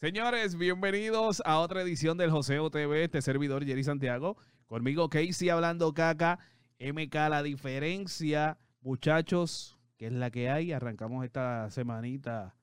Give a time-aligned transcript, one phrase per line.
[0.00, 4.38] Señores, bienvenidos a otra edición del Joseo TV, este servidor Jerry Santiago.
[4.66, 6.38] Conmigo Casey hablando caca,
[6.78, 8.56] MK la diferencia.
[8.80, 10.72] Muchachos, ¿qué es la que hay?
[10.72, 12.56] Arrancamos esta semanita.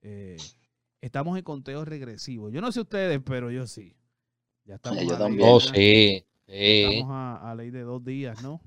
[0.00, 0.38] Eh,
[1.02, 2.48] estamos en conteo regresivo.
[2.48, 3.94] Yo no sé ustedes, pero yo sí.
[4.64, 5.04] Ya estamos.
[5.04, 5.50] Yo también.
[5.52, 6.24] Oh, sí.
[6.46, 8.58] Estamos a, a ley de dos días, ¿no?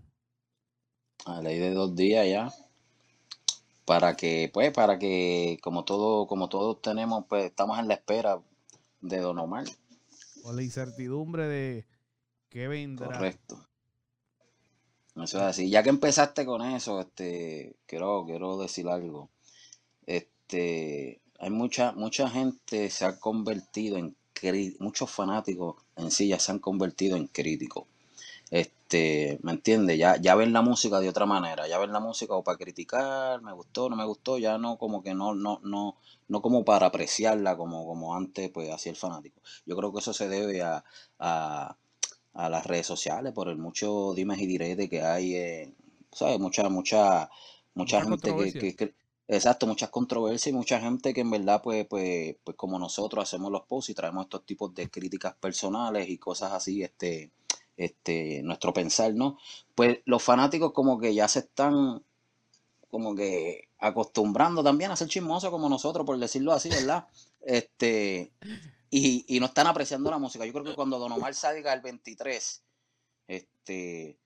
[1.26, 2.52] A ley de dos días ya
[3.86, 8.40] para que, pues, para que como todo, como todos tenemos, pues estamos en la espera
[9.02, 9.66] de Don Omar.
[10.44, 11.86] O la incertidumbre de
[12.50, 13.08] qué vendrá.
[13.08, 13.68] Correcto.
[15.16, 15.70] Eso es así.
[15.70, 19.30] Ya que empezaste con eso, este, quiero, quiero decir algo.
[20.06, 24.16] Este, hay mucha, mucha gente se ha convertido en
[24.80, 27.86] muchos fanáticos en sí ya se han convertido en críticos.
[28.54, 29.98] Este, ¿me entiendes?
[29.98, 33.42] Ya, ya ven la música de otra manera, ya ven la música o para criticar,
[33.42, 36.86] me gustó, no me gustó, ya no como que no, no, no, no como para
[36.86, 39.42] apreciarla como, como antes, pues hacía el fanático.
[39.66, 40.86] Yo creo que eso se debe a,
[41.18, 41.76] a,
[42.36, 45.74] las redes sociales, por el mucho dimes y diretes que hay,
[46.12, 46.40] ¿sabes?
[46.40, 47.32] Mucha, mucha,
[47.74, 48.94] mucha, gente que,
[49.28, 53.52] Exacto, muchas controversias y mucha gente que en verdad, pues, pues, pues como nosotros hacemos
[53.52, 57.32] los posts y traemos estos tipos de críticas personales y cosas así, este,
[57.78, 59.38] este, nuestro pensar, ¿no?
[59.76, 62.04] Pues los fanáticos como que ya se están
[62.90, 67.08] como que acostumbrando también a ser chismosos como nosotros, por decirlo así, ¿verdad?
[67.42, 68.32] Este,
[68.90, 70.46] y, y no están apreciando la música.
[70.46, 72.64] Yo creo que cuando Don Omar salga el 23,
[73.28, 74.20] este,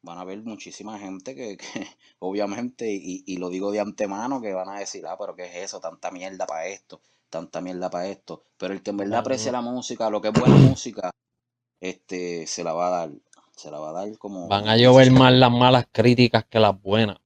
[0.00, 1.58] van a ver muchísima gente que,
[2.18, 5.56] obviamente, y, y, lo digo de antemano, que van a decir, ah, pero ¿qué es
[5.56, 5.80] eso?
[5.80, 8.42] Tanta mierda para esto, tanta mierda para esto.
[8.56, 11.10] Pero el que en verdad aprecia la música, lo que es buena música,
[11.84, 13.10] este, se la va a dar.
[13.54, 14.48] Se la va a dar como.
[14.48, 17.18] Van a llover más las malas críticas que las buenas.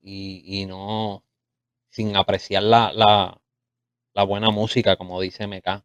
[0.00, 1.22] Y, y no.
[1.90, 3.40] Sin apreciar la, la,
[4.14, 5.84] la, buena música, como dice MK.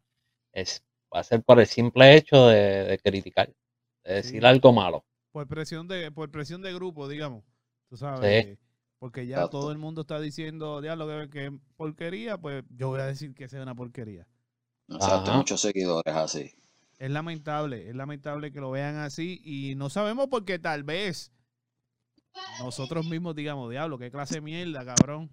[0.52, 0.82] Es,
[1.14, 3.52] va a ser por el simple hecho de, criticar.
[4.04, 5.04] De decir algo malo.
[5.30, 7.44] Por presión de, por presión de grupo, digamos.
[7.88, 8.58] Tú sabes.
[8.98, 13.06] Porque ya todo el mundo está diciendo, diablo, que, que porquería, pues yo voy a
[13.06, 14.26] decir que sea una porquería.
[14.88, 16.54] Exacto, muchos seguidores así.
[17.02, 21.32] Es lamentable, es lamentable que lo vean así y no sabemos por qué tal vez
[22.60, 25.28] nosotros mismos digamos, diablo, qué clase de mierda, cabrón.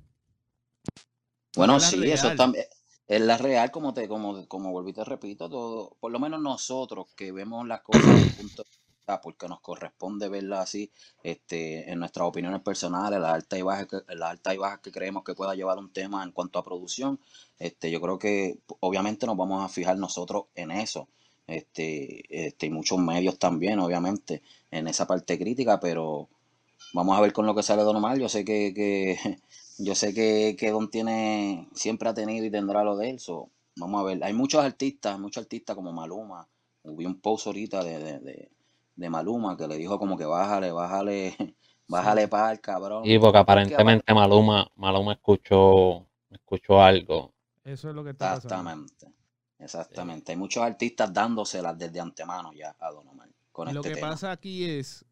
[1.56, 2.66] Bueno, sí, eso también
[3.06, 7.14] es la real, como te, como, como volví te repito, todo, por lo menos nosotros
[7.16, 8.04] que vemos las cosas
[8.36, 8.64] punto
[9.22, 10.92] porque nos corresponde verlas así,
[11.22, 15.24] este, en nuestras opiniones personales, las altas y bajas, las altas y bajas que creemos
[15.24, 17.20] que pueda llevar un tema en cuanto a producción,
[17.60, 21.08] este, yo creo que obviamente nos vamos a fijar nosotros en eso
[21.50, 26.30] este, este, y muchos medios también, obviamente, en esa parte crítica, pero
[26.94, 28.18] vamos a ver con lo que sale Don Omar.
[28.20, 29.18] Yo sé que, que
[29.78, 33.20] yo sé que, que, Don tiene, siempre ha tenido y tendrá lo de él.
[33.76, 34.24] vamos a ver.
[34.24, 36.48] Hay muchos artistas, muchos artistas como Maluma.
[36.84, 38.50] Hubo un post ahorita de, de,
[38.96, 41.36] de, Maluma que le dijo como que bájale, bájale,
[41.88, 43.04] bájale para el cabrón.
[43.06, 47.34] Y porque aparentemente Maluma, Maluma escuchó, escuchó algo.
[47.64, 49.19] Eso es lo que está Exactamente.
[49.60, 50.32] Exactamente.
[50.32, 53.30] Hay muchos artistas dándoselas desde antemano ya a Don Omar.
[53.52, 55.06] Con lo este que pasa aquí es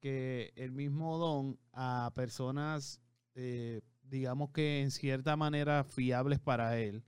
[0.00, 3.00] que el mismo Don a personas,
[3.34, 7.04] eh, digamos que en cierta manera fiables para él,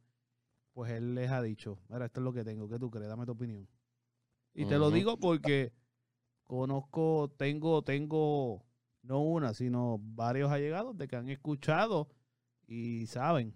[0.72, 3.08] pues él les ha dicho, mira, esto es lo que tengo, ¿qué tú crees?
[3.08, 3.68] Dame tu opinión.
[4.52, 5.72] Y te lo digo porque
[6.42, 8.64] conozco, tengo, tengo,
[9.02, 12.08] no una, sino varios allegados de que han escuchado
[12.66, 13.54] y saben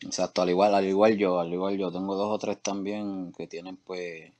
[0.00, 3.46] Exacto, al igual, al igual yo, al igual yo, tengo dos o tres también que
[3.46, 4.30] tienen pues,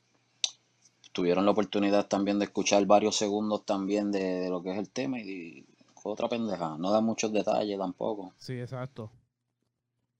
[1.12, 5.19] tuvieron la oportunidad también de escuchar varios segundos también de, lo que es el tema
[5.19, 5.66] y,
[6.04, 8.32] otra pendeja, no da muchos detalles tampoco.
[8.38, 9.10] Sí, exacto.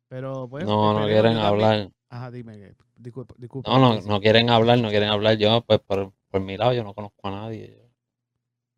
[0.09, 1.91] Pero pues, No, no quieren hablar.
[2.11, 3.71] Ajá, dime, disculpa, disculpa.
[3.71, 5.37] No, no, no quieren hablar, no quieren hablar.
[5.37, 7.89] Yo, pues por, por mi lado, yo no conozco a nadie.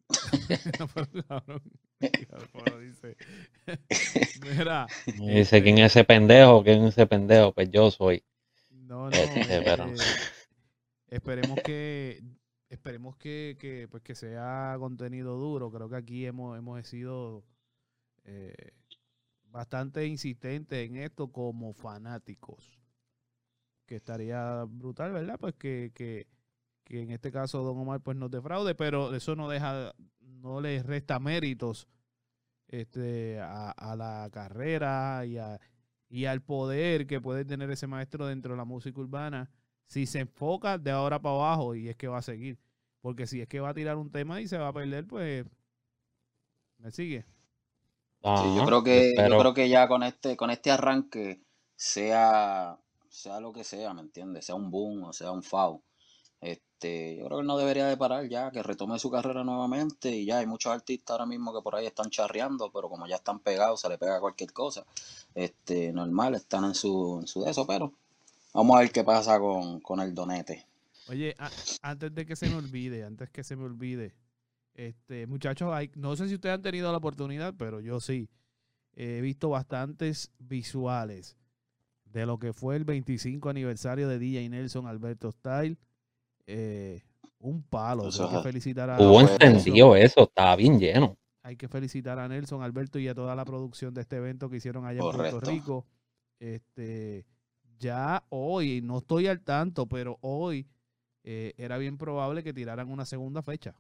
[2.81, 3.17] dice,
[4.43, 6.63] Mira, dice, ¿quién es ese pendejo?
[6.63, 7.53] ¿Quién es ese pendejo?
[7.53, 8.25] Pues yo soy.
[8.71, 9.17] No, no.
[9.17, 9.95] Este, eh,
[11.09, 12.23] esperemos que
[12.69, 15.71] esperemos que, que, pues que sea contenido duro.
[15.71, 17.45] Creo que aquí hemos, hemos sido
[18.25, 18.73] eh,
[19.45, 22.79] bastante insistentes en esto como fanáticos.
[23.87, 25.37] Que estaría brutal, ¿verdad?
[25.39, 26.29] Pues que, que
[26.91, 30.83] que en este caso Don Omar pues nos defraude, pero eso no deja, no le
[30.83, 31.87] resta méritos
[32.71, 35.39] este, a, la carrera y,
[36.09, 39.51] y al poder que puede tener ese maestro dentro de la música urbana
[39.91, 42.59] si se enfoca de ahora para abajo y es que va a seguir.
[43.01, 45.45] Porque si es que va a tirar un tema y se va a perder, pues
[46.79, 47.27] me sigue.
[48.23, 51.43] yo creo que yo creo que ya con este con este arranque
[51.75, 52.79] sea,
[53.09, 54.47] sea lo que sea, ¿me entiendes?
[54.47, 55.81] Sea un boom o sea un foul.
[56.81, 60.25] Este, yo creo que no debería de parar ya, que retome su carrera nuevamente y
[60.25, 63.39] ya hay muchos artistas ahora mismo que por ahí están charreando, pero como ya están
[63.41, 64.87] pegados, se le pega cualquier cosa.
[65.35, 67.93] Este, normal, están en su, en su eso, pero
[68.55, 70.65] vamos a ver qué pasa con, con el donete.
[71.11, 71.37] Oye,
[71.83, 74.15] antes de que se me olvide, antes que se me olvide,
[74.73, 78.31] este, muchachos, hay, no sé si ustedes han tenido la oportunidad, pero yo sí.
[78.95, 81.37] He visto bastantes visuales
[82.07, 85.77] de lo que fue el 25 aniversario de DJ Nelson Alberto Style.
[86.53, 87.03] Eh,
[87.39, 88.05] un palo.
[88.05, 91.17] hay que felicitar a Hubo encendido eso, estaba bien lleno.
[91.43, 94.57] Hay que felicitar a Nelson Alberto y a toda la producción de este evento que
[94.57, 95.87] hicieron allá en Puerto Rico.
[96.39, 97.25] Este,
[97.79, 100.67] ya hoy, no estoy al tanto, pero hoy
[101.23, 103.75] eh, era bien probable que tiraran una segunda fecha.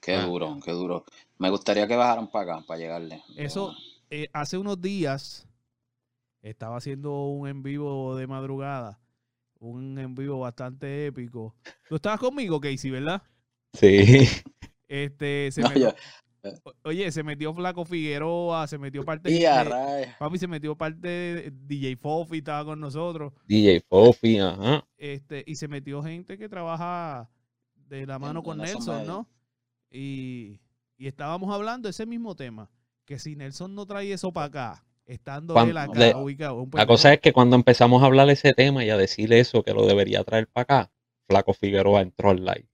[0.00, 0.24] Qué ah.
[0.24, 1.04] duro, qué duro.
[1.38, 3.22] Me gustaría que bajaran para acá, para llegarle.
[3.36, 3.74] Eso,
[4.10, 5.46] eh, hace unos días
[6.40, 8.98] estaba haciendo un en vivo de madrugada,
[9.62, 11.54] un en vivo bastante épico.
[11.88, 13.22] Tú estabas conmigo, Casey, ¿verdad?
[13.72, 14.28] Sí.
[14.88, 15.94] Este, se metió,
[16.82, 21.96] oye, se metió Flaco Figueroa, se metió parte de, papi se metió parte de DJ
[21.96, 23.32] Fofi, estaba con nosotros.
[23.46, 24.86] DJ Fofi, ajá.
[24.98, 27.30] Este, y se metió gente que trabaja
[27.74, 29.28] de la mano con Nelson, ¿no?
[29.90, 30.60] Y,
[30.98, 32.70] estábamos hablando de ese mismo tema,
[33.04, 36.66] que si Nelson no trae eso para acá, estando él acá ubicado.
[36.72, 39.62] la cosa es que cuando empezamos a hablar de ese tema y a decirle eso,
[39.62, 40.92] que lo debería traer para acá,
[41.26, 42.68] Flaco Figueroa entró al live.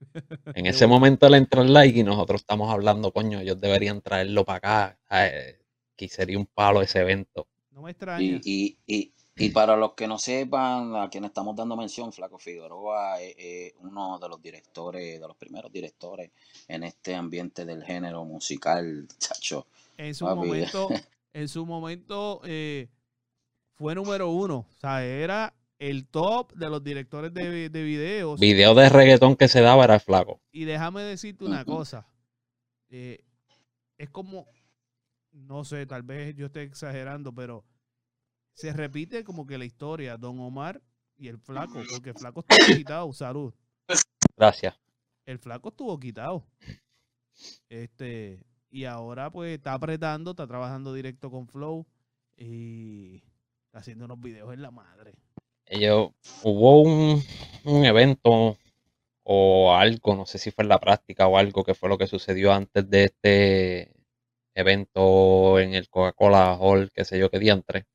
[0.54, 4.44] En ese momento él entró al live y nosotros estamos hablando, coño, ellos deberían traerlo
[4.44, 5.38] para acá.
[5.96, 7.46] Que sería un palo ese evento.
[7.70, 8.40] No me extraña.
[8.42, 8.78] y,
[9.38, 14.18] y para los que no sepan, a quien estamos dando mención, Flaco Figueroa es, uno
[14.18, 16.30] de los directores, de los primeros directores
[16.66, 19.66] en este ambiente del género musical, chacho.
[19.98, 20.88] En su momento,
[21.36, 22.88] en su momento eh,
[23.74, 24.66] fue número uno.
[24.74, 28.40] O sea, era el top de los directores de, de videos.
[28.40, 30.40] Video de reggaetón que se daba era Flaco.
[30.50, 32.08] Y déjame decirte una cosa.
[32.88, 33.22] Eh,
[33.98, 34.48] es como,
[35.30, 37.66] no sé, tal vez yo esté exagerando, pero
[38.54, 40.80] se repite como que la historia, Don Omar
[41.18, 43.52] y el flaco, porque el flaco estuvo quitado, salud.
[44.38, 44.74] Gracias.
[45.26, 46.46] El flaco estuvo quitado.
[47.68, 48.42] Este,
[48.76, 51.86] y ahora pues está apretando, está trabajando directo con Flow
[52.36, 53.22] y
[53.64, 55.14] está haciendo unos videos en la madre.
[55.64, 56.10] Ellos,
[56.42, 57.22] hubo un,
[57.64, 58.58] un evento
[59.22, 62.06] o algo, no sé si fue en la práctica o algo que fue lo que
[62.06, 63.94] sucedió antes de este
[64.54, 67.86] evento en el Coca-Cola Hall, qué sé yo, qué diantre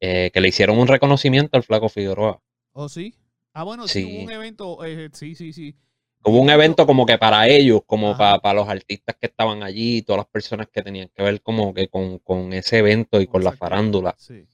[0.00, 2.40] eh, que le hicieron un reconocimiento al Flaco Figueroa.
[2.72, 3.14] ¿Oh, sí?
[3.52, 5.76] Ah, bueno, sí, hubo un evento, eh, sí, sí, sí.
[6.24, 10.18] Hubo un evento como que para ellos, como para, los artistas que estaban allí, todas
[10.18, 14.14] las personas que tenían que ver como que con, ese evento y con la farándula.
[14.18, 14.46] Sí.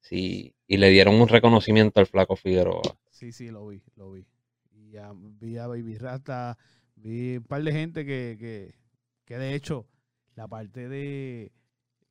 [0.00, 2.82] Sí, y le dieron un reconocimiento al Flaco Figueroa.
[3.10, 4.26] Sí, sí, lo vi, lo vi.
[4.72, 6.58] Y ya vi a Baby Rasta,
[6.96, 8.74] vi un par de gente que, que,
[9.24, 9.86] que de hecho,
[10.34, 11.52] la parte de,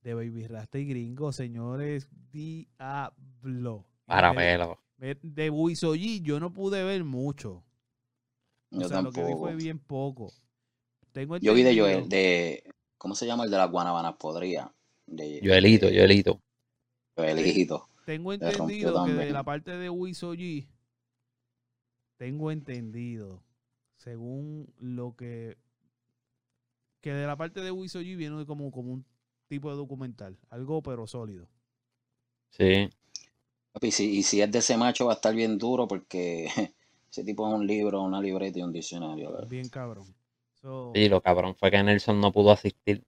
[0.04, 3.86] de Baby Rasta y Gringo, señores, diablo.
[4.06, 4.80] Para verlo.
[4.98, 7.64] De Buisoyi yo no pude ver mucho.
[8.72, 10.32] O sea, lo que vi fue bien poco.
[11.12, 12.64] Tengo yo vi de Joel, de.
[12.98, 14.74] ¿Cómo se llama el de las guanabanas podría?
[15.06, 16.40] De, Joelito, Joelito.
[17.16, 17.90] Joelito.
[18.06, 20.68] Tengo entendido que de la parte de Wisoyi,
[22.18, 23.44] tengo entendido,
[23.98, 25.58] según lo que.
[27.02, 29.06] Que de la parte de Wisoyi viene como, como un
[29.48, 30.38] tipo de documental.
[30.50, 31.50] Algo pero sólido.
[32.52, 32.90] Sí.
[33.82, 36.48] Y si, y si es de ese macho va a estar bien duro porque
[37.12, 39.46] ese tipo es un libro, una libreta y un diccionario.
[39.48, 40.16] Bien cabrón.
[40.94, 43.04] y lo cabrón fue que Nelson no pudo asistir.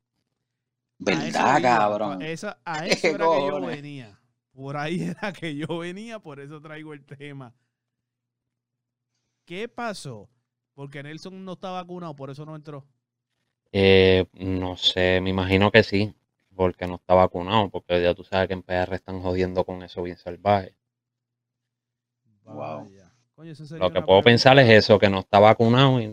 [0.99, 2.21] ¿Verdad, cabrón?
[2.21, 4.19] a eso era que yo venía.
[4.53, 7.55] Por ahí era que yo venía, por eso traigo el tema.
[9.45, 10.29] ¿Qué pasó?
[10.73, 12.85] Porque Nelson no está vacunado, por eso no entró.
[13.71, 16.13] Eh, no sé, me imagino que sí
[16.55, 20.03] porque no está vacunado, porque ya tú sabes que en PR están jodiendo con eso
[20.03, 20.75] bien salvaje.
[22.45, 22.89] Wow.
[23.35, 26.07] Lo que puedo pensar es eso, que no está vacunado y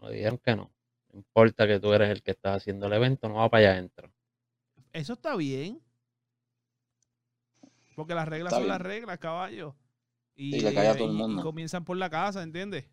[0.00, 0.70] nos dijeron que no.
[1.12, 3.72] No importa que tú eres el que está haciendo el evento, no va para allá
[3.72, 4.10] adentro.
[4.92, 5.80] Eso está bien.
[7.94, 9.74] Porque las reglas son las reglas, caballo.
[10.34, 11.40] Y, le cae a todo el mundo.
[11.40, 12.84] y comienzan por la casa, ¿entiendes?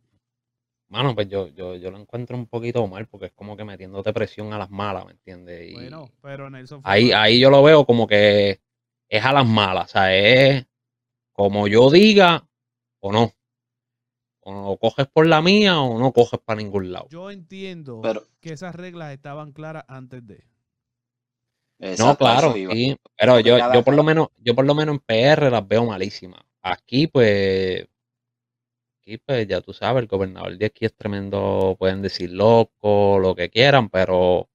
[0.87, 4.13] Mano, pues yo, yo, yo lo encuentro un poquito mal porque es como que metiéndote
[4.13, 5.73] presión a las malas, ¿me entiendes?
[5.73, 6.81] bueno, pero Nelson.
[6.83, 8.61] Ahí, ahí yo lo veo como que
[9.09, 10.65] es a las malas, o sea, es
[11.31, 12.47] como yo diga
[12.99, 13.31] o no.
[14.47, 17.07] O no coges por la mía o no coges para ningún lado.
[17.09, 18.01] Yo entiendo
[18.39, 20.45] que esas reglas estaban claras antes de.
[21.97, 25.49] no, claro, sí, pero yo, yo por lo menos, yo por lo menos en PR
[25.49, 26.41] las veo malísimas.
[26.61, 27.87] Aquí, pues,
[29.01, 33.33] aquí, pues, ya tú sabes, el gobernador de aquí es tremendo, pueden decir loco, lo
[33.33, 34.47] que quieran, pero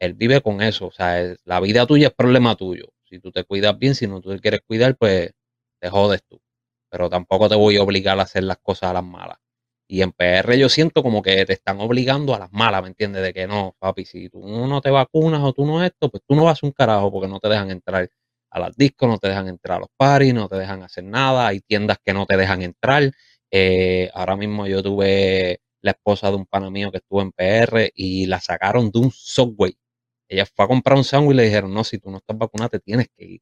[0.00, 0.88] él vive con eso.
[0.88, 2.92] O sea, la vida tuya es problema tuyo.
[3.04, 5.32] Si tú te cuidas bien, si no tú te quieres cuidar, pues
[5.80, 6.40] te jodes tú.
[6.90, 9.38] Pero tampoco te voy a obligar a hacer las cosas a las malas.
[9.90, 13.22] Y en PR yo siento como que te están obligando a las malas, ¿me entiendes?
[13.22, 16.34] De que no, papi, si tú no te vacunas o tú no esto, pues tú
[16.34, 18.10] no vas a un carajo porque no te dejan entrar
[18.50, 21.46] a las discos, no te dejan entrar a los paris, no te dejan hacer nada,
[21.48, 23.10] hay tiendas que no te dejan entrar.
[23.50, 27.90] Eh, ahora mismo yo tuve la esposa de un pana mío que estuvo en PR
[27.94, 29.74] y la sacaron de un subway.
[30.28, 32.70] Ella fue a comprar un sándwich y le dijeron, no, si tú no estás vacunada
[32.70, 33.40] te tienes que ir.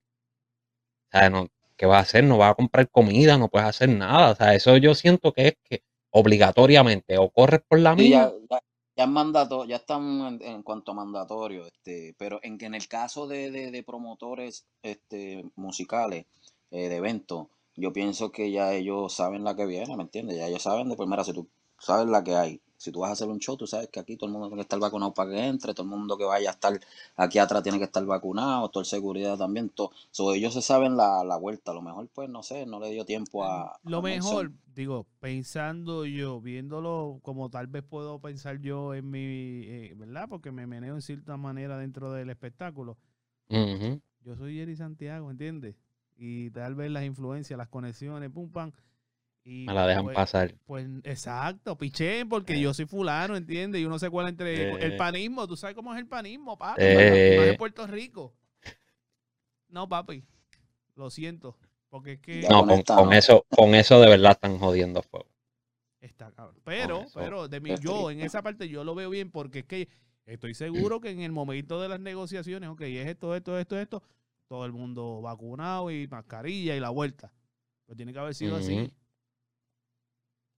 [1.12, 2.24] O sea, no, ¿qué vas a hacer?
[2.24, 4.32] No vas a comprar comida, no puedes hacer nada.
[4.32, 8.32] O sea, eso yo siento que es que obligatoriamente o corres por la mía.
[8.50, 8.60] Ya,
[8.96, 13.26] ya, mandato, ya están en, cuanto a mandatorio, este, pero en que en el caso
[13.26, 16.26] de, de, promotores este, musicales,
[16.70, 20.38] eh, de eventos, yo pienso que ya ellos saben la que viene, ¿me entiendes?
[20.38, 21.46] Ya ellos saben de primera, si tú
[21.78, 24.16] sabes la que hay, si tú vas a hacer un show, tú sabes que aquí
[24.16, 26.50] todo el mundo tiene que estar vacunado para que entre, todo el mundo que vaya
[26.50, 26.78] a estar
[27.16, 29.92] aquí atrás tiene que estar vacunado, todo el seguridad también, todo.
[30.34, 33.44] ellos se saben la, vuelta, a lo mejor pues no sé, no le dio tiempo
[33.44, 33.78] a...
[33.84, 39.94] Lo mejor, digo, pensando yo, viéndolo como tal vez puedo pensar yo en mi, eh,
[39.96, 40.26] ¿verdad?
[40.28, 42.98] Porque me meneo en cierta manera dentro del espectáculo.
[43.48, 45.76] Yo soy Jerry Santiago, ¿entiendes?
[46.16, 48.72] Y tal vez las influencias, las conexiones, pum, pam
[49.46, 50.54] me la dejan pues, pasar.
[50.66, 52.60] Pues exacto, piché, porque eh.
[52.60, 53.80] yo soy fulano, ¿entiendes?
[53.80, 54.96] Y uno se cuela entre el eh.
[54.96, 55.46] panismo.
[55.46, 56.82] ¿Tú sabes cómo es el panismo, papi?
[56.82, 57.50] Eh.
[57.50, 58.34] en Puerto Rico.
[59.68, 60.24] No, papi.
[60.96, 61.56] Lo siento.
[61.88, 62.40] Porque es que.
[62.48, 65.28] No, con, eso, con eso de verdad están jodiendo fuego.
[66.00, 66.60] Está cabrón.
[66.64, 69.88] Pero, pero, de mí, yo en esa parte yo lo veo bien porque es que
[70.24, 74.02] estoy seguro que en el momento de las negociaciones, ok, es esto, esto, esto, esto,
[74.48, 77.32] todo el mundo vacunado y mascarilla y la vuelta.
[77.86, 78.92] Pues tiene que haber sido así.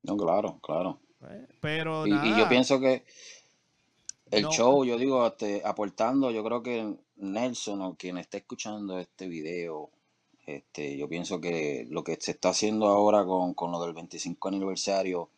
[0.03, 0.99] No, claro, claro.
[1.19, 3.05] Pues, pero y, yo pienso que
[4.31, 9.27] el show, yo digo, este, aportando, yo creo que Nelson o quien esté escuchando este
[9.29, 9.91] video,
[10.47, 14.49] este, yo pienso que lo que se está haciendo ahora con, con lo del 25
[14.49, 15.29] aniversario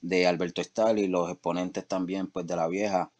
[0.00, 3.10] de Alberto Estal y los exponentes también pues de la vieja,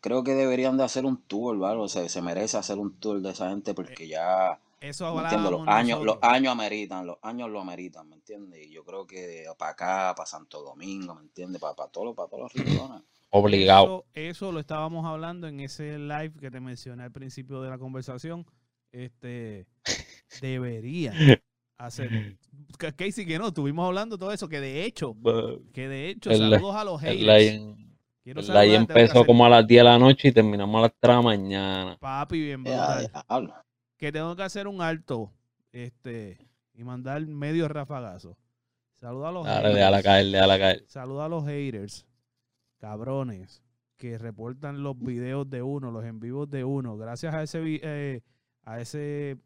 [0.00, 1.80] creo que deberían de hacer un tour, ¿vale?
[1.80, 5.36] O sea, se merece hacer un tour de esa gente porque eh, ya eso ahora
[5.36, 8.66] Los años, los años ameritan, los años lo ameritan, ¿me entiendes?
[8.66, 11.60] Y yo creo que para acá, para Santo Domingo, ¿me entiendes?
[11.60, 13.02] Para, para, todos, para todos los rincones.
[13.30, 14.06] Obligado.
[14.14, 18.46] Eso, lo estábamos hablando en ese live que te mencioné al principio de la conversación.
[18.92, 19.66] Este
[20.40, 21.12] debería
[21.76, 22.38] hacer.
[22.96, 25.14] Casey, que no, estuvimos hablando todo eso, que de hecho,
[25.72, 27.20] que de hecho, saludos a los haters.
[28.24, 31.10] El live empezó como a las 10 de la noche y terminamos a las 3
[31.10, 31.96] de la mañana.
[31.98, 32.64] Papi, bien
[33.98, 35.32] que tengo que hacer un alto
[35.72, 36.38] este
[36.72, 38.38] y mandar medio rafagazo.
[38.94, 40.84] Saluda a los haters.
[40.86, 42.06] Saluda a los haters,
[42.78, 43.62] cabrones,
[43.96, 46.96] que reportan los videos de uno, los en vivos de uno.
[46.96, 48.22] Gracias a ese eh,
[48.62, 49.36] a ese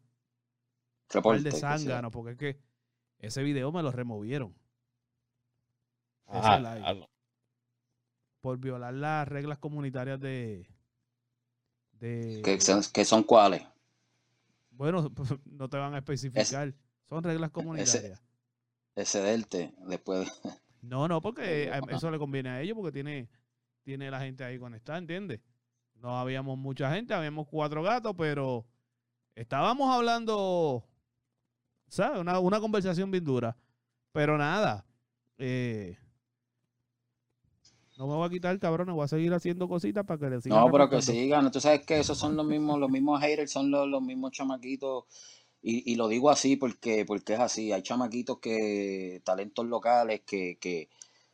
[1.09, 2.59] Reporte, de zángano, porque es que
[3.19, 4.55] ese video me lo removieron.
[6.27, 6.95] Ah,
[8.41, 10.67] por violar las reglas comunitarias de,
[11.93, 12.41] de
[12.93, 13.63] ¿Qué son cuáles?
[14.73, 15.11] Bueno,
[15.45, 16.73] no te van a especificar.
[17.07, 18.23] Son reglas comunitarias.
[18.95, 20.29] Excederte después.
[20.83, 23.29] No, no, porque eso le conviene a ellos porque tiene,
[23.83, 25.39] tiene la gente ahí conectada, ¿entiendes?
[25.95, 28.67] No habíamos mucha gente, habíamos cuatro gatos, pero
[29.33, 30.85] estábamos hablando,
[31.87, 32.19] ¿sabes?
[32.19, 33.55] Una, una conversación bien dura.
[34.11, 34.85] Pero nada,
[35.37, 35.97] eh,
[38.07, 40.59] no me voy a quitar, cabrón, voy a seguir haciendo cositas para que le sigan.
[40.59, 41.51] No, pero que sigan.
[41.51, 45.05] Tú sabes que esos son los mismos, los mismos haters, son los, los mismos chamaquitos.
[45.61, 47.71] Y, y, lo digo así porque, porque es así.
[47.71, 50.89] Hay chamaquitos que, talentos locales que, que,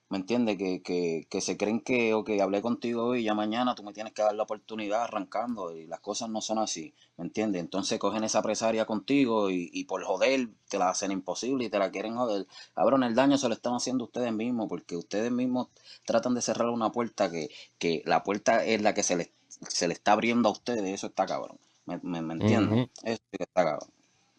[0.09, 0.57] ¿me entiendes?
[0.57, 3.93] Que, que, que se creen que, ok, hablé contigo hoy y ya mañana tú me
[3.93, 7.61] tienes que dar la oportunidad arrancando y las cosas no son así, ¿me entiendes?
[7.61, 11.79] Entonces cogen esa presaria contigo y, y por joder te la hacen imposible y te
[11.79, 12.47] la quieren joder.
[12.73, 15.67] Cabrón, el daño se lo están haciendo ustedes mismos porque ustedes mismos
[16.05, 19.87] tratan de cerrar una puerta que, que la puerta es la que se les, se
[19.87, 21.57] le está abriendo a ustedes, eso está cabrón.
[21.85, 22.89] ¿Me, me, entienden?
[23.03, 23.89] Eso está cabrón.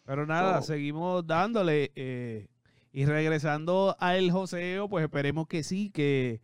[0.05, 1.91] Pero nada, seguimos dándole.
[1.95, 2.47] Eh,
[2.91, 6.41] y regresando al joseo, pues esperemos que sí, que,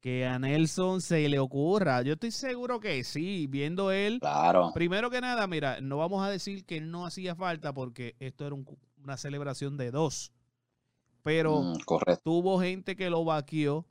[0.00, 2.02] que a Nelson se le ocurra.
[2.02, 4.20] Yo estoy seguro que sí, viendo él.
[4.20, 4.70] Claro.
[4.74, 8.56] Primero que nada, mira, no vamos a decir que no hacía falta porque esto era
[9.02, 10.32] una celebración de dos.
[11.22, 11.78] Pero mm,
[12.22, 13.84] tuvo gente que lo vaqueó.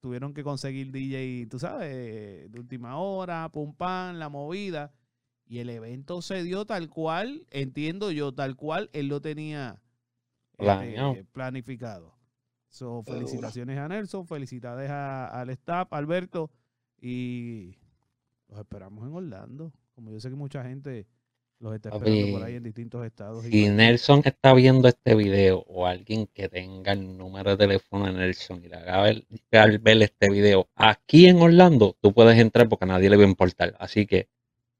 [0.00, 4.92] Tuvieron que conseguir DJ, tú sabes, de última hora, pum la movida.
[5.46, 9.82] Y el evento se dio tal cual, entiendo yo, tal cual él lo tenía
[10.58, 12.14] este, planificado.
[12.68, 16.50] So, felicitaciones a Nelson, felicidades al staff, Alberto,
[17.00, 17.76] y
[18.48, 19.72] los esperamos en Orlando.
[19.94, 21.06] Como yo sé que mucha gente
[21.60, 23.44] los está esperando por ahí en distintos estados.
[23.44, 28.12] Si Nelson está viendo este video o alguien que tenga el número de teléfono de
[28.12, 29.24] Nelson y le haga ver,
[29.80, 33.28] ver este video aquí en Orlando, tú puedes entrar porque a nadie le va a
[33.28, 33.76] importar.
[33.78, 34.28] Así que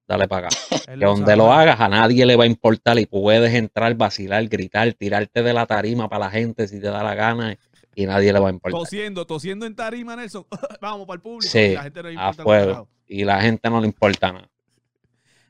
[0.07, 0.57] dale para acá.
[0.99, 4.93] que donde lo hagas a nadie le va a importar y puedes entrar, vacilar, gritar,
[4.95, 7.57] tirarte de la tarima para la gente si te da la gana
[7.95, 8.81] y nadie le va a importar.
[8.81, 10.47] Tosiendo, tosiendo en tarima, Nelson.
[10.81, 11.51] Vamos para el público.
[11.51, 12.89] Sí, y la gente no le importa a fuego.
[13.07, 14.51] Y la gente no le importa nada.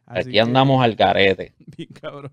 [0.06, 1.54] Aquí andamos al garete.
[1.76, 2.32] Bien cabrón.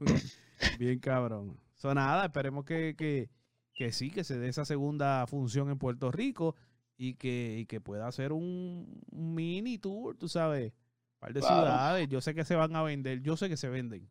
[0.77, 1.57] Bien cabrón.
[1.75, 3.29] So, nada, esperemos que, que,
[3.73, 6.55] que, sí, que se dé esa segunda función en Puerto Rico
[6.97, 10.73] y que, y que pueda hacer un, mini tour, tú sabes.
[11.21, 12.09] Par de ciudades.
[12.09, 13.21] Yo sé que se van a vender.
[13.21, 14.09] Yo sé que se venden.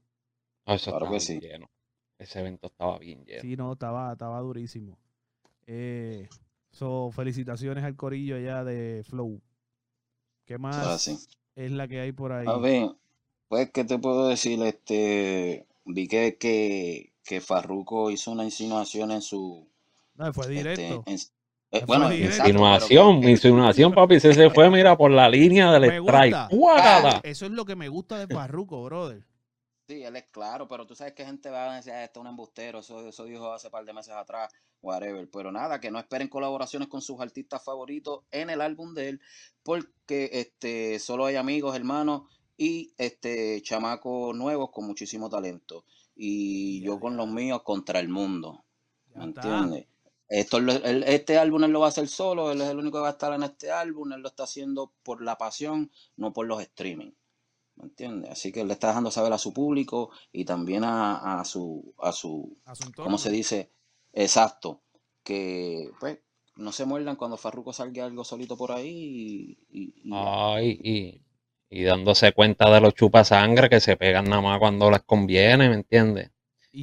[0.65, 1.41] eso claro que sí.
[1.41, 1.69] lleno.
[2.17, 3.43] Ese evento estaba bien lleno.
[3.43, 4.97] Sí, no, estaba, estaba durísimo.
[5.67, 6.29] Eh,
[6.71, 9.43] so, felicitaciones al corillo allá de Flow.
[10.45, 11.09] ¿Qué más
[11.57, 12.47] es la que hay por ahí?
[12.47, 12.91] A ver,
[13.49, 14.63] pues, ¿qué te puedo decir?
[14.63, 19.67] Este, vi que, que, que Farruko hizo una insinuación en su...
[20.15, 21.05] No, fue este, directo.
[21.73, 26.37] Eh, bueno, insinuación, insinuación, papi, se, se fue, mira, por la línea del strike.
[27.23, 29.25] Eso es lo que me gusta de Farruko, brother.
[29.87, 32.21] Sí, él es claro, pero tú sabes que gente va a decir, ah, este es
[32.21, 35.29] un embustero, eso, eso dijo hace par de meses atrás, whatever.
[35.33, 39.21] Pero nada, que no esperen colaboraciones con sus artistas favoritos en el álbum de él,
[39.65, 42.23] porque este, solo hay amigos, hermanos,
[42.57, 45.85] y este chamaco nuevos con muchísimo talento.
[46.15, 48.65] Y yo con los míos contra el mundo.
[49.15, 49.87] ¿Me entiendes?
[50.31, 53.09] Esto, este álbum él lo va a hacer solo, él es el único que va
[53.09, 56.63] a estar en este álbum, él lo está haciendo por la pasión, no por los
[56.63, 57.11] streaming.
[57.77, 58.31] ¿Me entiendes?
[58.31, 62.13] Así que él le está dejando saber a su público y también a, su, a
[62.13, 62.57] su,
[62.97, 63.73] ¿cómo se dice?
[64.13, 64.83] Exacto.
[65.25, 66.21] Que pues
[66.57, 71.25] no se muerdan cuando Farruko salga algo solito por ahí y, y, Ay, y
[71.71, 75.77] y dándose cuenta de los chupasangre que se pegan nada más cuando les conviene, ¿me
[75.77, 76.33] entiendes?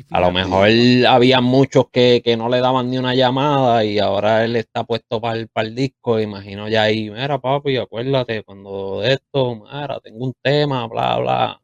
[0.10, 0.68] A lo mejor
[1.08, 5.40] había muchos que, no le daban ni una llamada y ahora él está puesto para
[5.40, 6.20] el, para el disco.
[6.20, 11.62] Imagino ya ahí, mira, papi, acuérdate cuando de esto, mira, tengo un tema, bla, bla.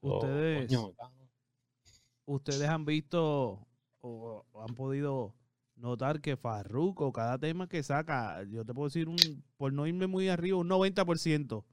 [0.00, 0.70] Ustedes,
[2.24, 3.66] ustedes han visto
[4.00, 5.34] o, han podido
[5.76, 9.16] notar que Farruko, cada tema que saca, yo te puedo decir, un,
[9.58, 11.64] por no irme muy arriba, un 90%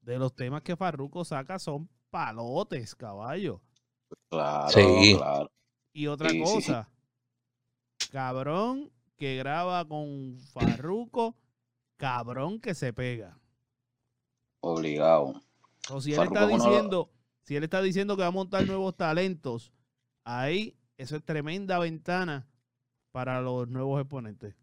[0.00, 3.60] de los temas que Farruko saca son palotes, caballo.
[4.28, 4.72] Claro,
[5.16, 5.50] claro.
[5.92, 6.88] Y otra cosa,
[8.10, 11.36] cabrón que graba con Farruko,
[11.96, 13.38] cabrón que se pega.
[14.60, 15.40] Obligado.
[15.90, 17.10] O si él está diciendo,
[17.42, 19.72] si él está diciendo que va a montar nuevos talentos,
[20.24, 22.46] ahí eso es tremenda ventana
[23.12, 24.54] para los nuevos exponentes.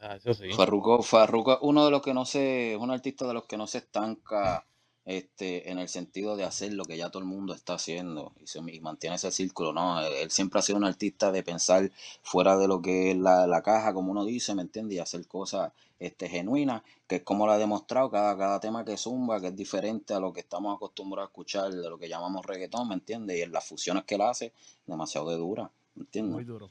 [0.00, 0.16] Ah,
[0.56, 3.66] Farruko, Farruko, uno de los que no se, es un artista de los que no
[3.66, 4.66] se estanca
[5.04, 8.46] este, en el sentido de hacer lo que ya todo el mundo está haciendo y,
[8.46, 10.00] se, mantiene ese círculo, ¿no?
[10.00, 11.90] Él siempre ha sido un artista de pensar
[12.22, 14.96] fuera de lo que es la, caja, como uno dice, ¿me entiendes?
[14.96, 18.96] Y hacer cosas este, genuinas, que es como lo ha demostrado cada, cada tema que
[18.96, 22.44] zumba, que es diferente a lo que estamos acostumbrados a escuchar, de lo que llamamos
[22.44, 23.38] reggaetón, ¿me entiendes?
[23.38, 24.52] Y en las fusiones que él hace,
[24.86, 26.34] demasiado de dura, ¿me entiendes?
[26.34, 26.70] Muy duro,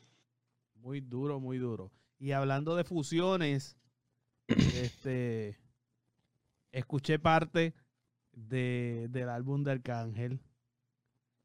[0.75, 1.91] muy duro, muy duro.
[2.19, 3.75] Y hablando de fusiones,
[4.47, 5.57] este,
[6.71, 7.73] escuché parte
[8.47, 10.39] de, del álbum de Arcángel.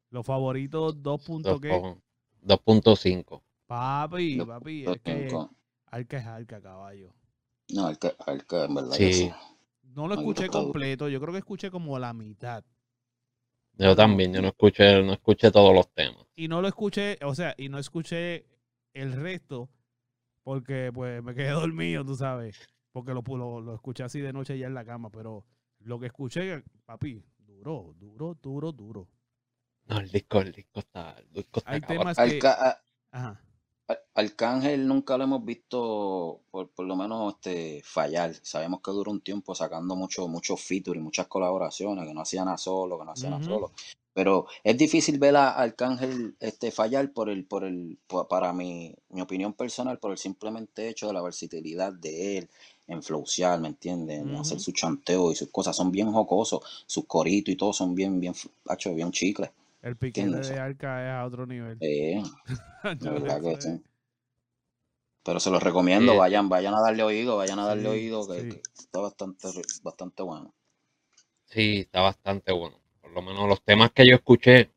[0.09, 3.41] Los favoritos 2.5.
[3.65, 5.29] Papi, papi, es que
[5.87, 7.13] Arca es Arca, caballo.
[7.69, 8.95] No, Arca, Arca en verdad.
[8.95, 9.31] Sí.
[9.83, 12.63] No lo escuché completo, yo creo que escuché como la mitad.
[13.77, 16.25] Yo también, yo no escuché, no escuché todos los temas.
[16.35, 18.45] Y no lo escuché, o sea, y no escuché
[18.93, 19.69] el resto
[20.43, 22.57] porque pues me quedé dormido, tú sabes,
[22.91, 23.21] porque lo,
[23.61, 25.45] lo, escuché así de noche ya en la cama, pero
[25.85, 29.07] lo que escuché, papi, duro, duro, duro, duro.
[29.85, 32.39] No, el disco, el disco está, el disco está Hay temas que...
[33.11, 33.41] Ajá.
[34.15, 38.33] Arcángel nunca lo hemos visto, por, por, lo menos, este, fallar.
[38.41, 42.47] Sabemos que duró un tiempo sacando mucho, mucho feature y muchas colaboraciones, que no hacían
[42.47, 43.71] a solo, que no hacían a solo.
[44.11, 49.21] Pero es difícil ver a Arcángel este, fallar por el, por el, para mi, mi
[49.21, 52.49] opinión personal, por el simplemente hecho de la versatilidad de él
[52.87, 54.23] en flowsear, ¿me entiendes?
[54.39, 55.75] Hacer su chanteo y sus cosas.
[55.75, 58.33] Son bien jocosos, sus coritos y todo son bien, bien,
[58.69, 59.49] hecho, bien chicles.
[59.81, 61.77] El piquete de Arca es a otro nivel.
[61.79, 62.21] Sí,
[65.23, 68.99] Pero se los recomiendo, vayan, vayan a darle oído, vayan a darle oído, que, está
[68.99, 69.47] bastante,
[69.81, 70.53] bastante bueno.
[71.45, 72.77] Sí, está bastante bueno
[73.15, 74.71] lo menos los temas que yo escuché,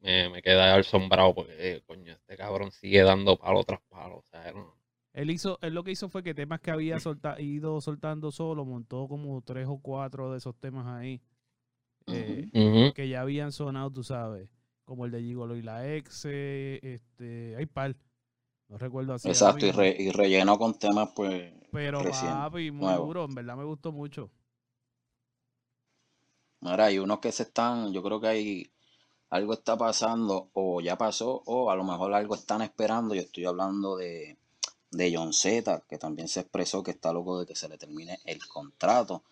[0.00, 4.16] me, me quedé asombrado porque, eh, coño, este cabrón sigue dando palo tras palo.
[4.16, 4.75] O sea, no,
[5.16, 8.66] Él hizo, él lo que hizo fue que temas que había solta- ido soltando solo,
[8.66, 11.22] montó como tres o cuatro de esos temas ahí.
[12.08, 12.48] eh,
[12.94, 14.50] que ya habían sonado, tú sabes,
[14.84, 17.96] como el de Gigolo y la ex, este, hay par,
[18.68, 19.34] no recuerdo así.
[19.34, 22.94] ahora Exacto, y, re- y relleno con temas, pues, pero recién, papi, muy nuevo.
[22.94, 24.30] duro, en verdad me gustó mucho.
[26.60, 28.72] Mira, hay unos que se están, yo creo que hay
[29.30, 33.14] algo está pasando, o ya pasó, o a lo mejor algo están esperando.
[33.14, 34.38] Yo estoy hablando de,
[34.90, 38.20] de John Z, que también se expresó que está loco de que se le termine
[38.24, 39.22] el contrato.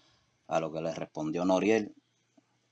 [0.47, 1.95] A lo que le respondió Noriel,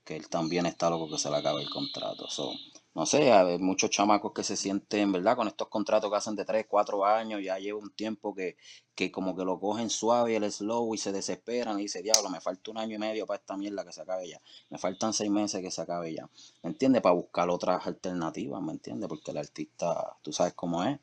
[0.03, 2.29] que él también está loco que se le acabe el contrato.
[2.29, 2.51] So,
[2.93, 5.35] no sé, hay muchos chamacos que se sienten, ¿verdad?
[5.35, 8.57] Con estos contratos que hacen de 3, 4 años, ya lleva un tiempo que,
[8.93, 12.41] que como que lo cogen suave el slow y se desesperan y dice, diablo, me
[12.41, 14.41] falta un año y medio para esta mierda que se acabe ya.
[14.69, 16.29] Me faltan seis meses que se acabe ya.
[16.61, 17.01] ¿Me entiendes?
[17.01, 19.09] Para buscar otras alternativas, ¿me entiendes?
[19.09, 20.99] Porque el artista, tú sabes cómo es.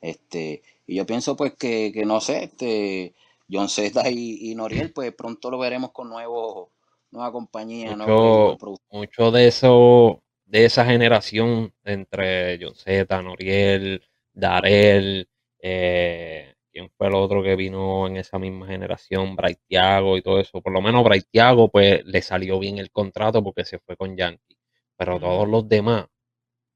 [0.00, 3.14] Este, y yo pienso pues que, que no sé, este,
[3.50, 6.68] John Z y, y Noriel, pues pronto lo veremos con nuevos,
[7.10, 8.56] nueva compañía, Mucho,
[8.90, 15.28] mucho de eso, de esa generación entre John Z, Noriel, Darel,
[15.60, 19.34] eh, ¿quién fue el otro que vino en esa misma generación?
[19.34, 20.60] Braithiago y todo eso.
[20.60, 24.56] Por lo menos Braithiago, pues le salió bien el contrato porque se fue con Yankee.
[24.96, 26.06] Pero todos los demás,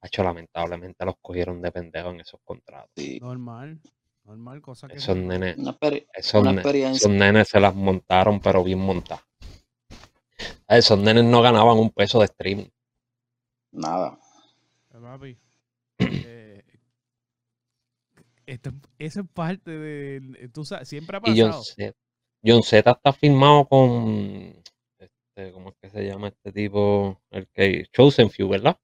[0.08, 2.90] hecho, lamentablemente los cogieron de pendejo en esos contratos.
[2.96, 3.80] Sí, Normal,
[4.24, 5.76] normal, cosa que es Esos nenes, una,
[6.14, 9.24] esos, una ne- experiencia, esos nenes se las montaron, pero bien montadas.
[10.68, 12.68] Esos nenes no ganaban un peso de streaming.
[13.72, 14.18] nada.
[14.92, 15.38] Eh, Papi,
[15.98, 16.62] eh,
[18.46, 21.64] esto, eso es parte de, tú sabes, siempre ha Y John pasado.
[21.64, 21.92] Z,
[22.44, 24.54] John Z está firmado con,
[24.98, 27.20] este, ¿cómo es que se llama este tipo?
[27.30, 28.78] El que, Chosen Few, ¿verdad?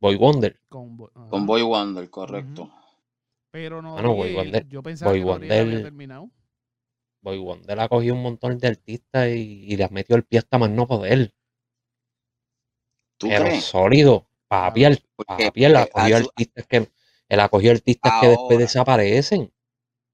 [0.00, 0.58] Boy Wonder.
[0.68, 1.46] Con, Bo- Con ajá.
[1.46, 2.70] Boy Wonder, correcto.
[3.50, 6.30] Pero Ah, no, Boy Wonder, yo pensaba Boy que Noriel había Wonder, terminado.
[7.20, 10.56] Boy Wonder ha cogido un montón de artistas y, y les metió el pie hasta
[10.56, 11.34] más no poder.
[13.18, 13.66] ¿Tú Pero crees?
[13.70, 14.82] sólido, papi,
[15.16, 16.90] Porque papi, él ha cogido a su- artistas que,
[17.28, 19.52] él ha cogido artistas que después ahora, desaparecen,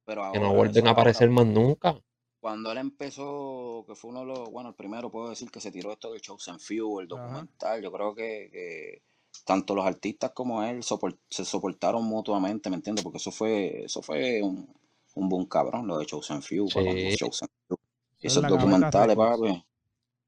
[0.04, 2.00] pero que no ahora, vuelven a ahora, aparecer más nunca.
[2.40, 5.70] cuando él empezó, que fue uno de los, bueno, el primero puedo decir que se
[5.70, 7.46] tiró esto del Chosen Few, el Ajá.
[7.48, 9.02] documental, yo creo que, que
[9.44, 10.82] tanto los artistas como él
[11.30, 13.02] se soportaron mutuamente, ¿me entiendes?
[13.04, 14.68] Porque eso fue, eso fue un,
[15.14, 17.78] un boom cabrón, lo de Chosen Few, Sí, Chosen es
[18.22, 19.64] esos documentales, papi,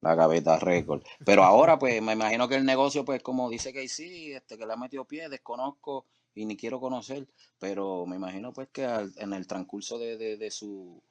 [0.03, 1.03] la gaveta récord.
[1.25, 4.67] Pero ahora, pues, me imagino que el negocio, pues, como dice que sí, este, que
[4.67, 9.13] le ha metido pie, desconozco y ni quiero conocer, pero me imagino, pues, que al-
[9.19, 11.03] en el transcurso de, de, de su,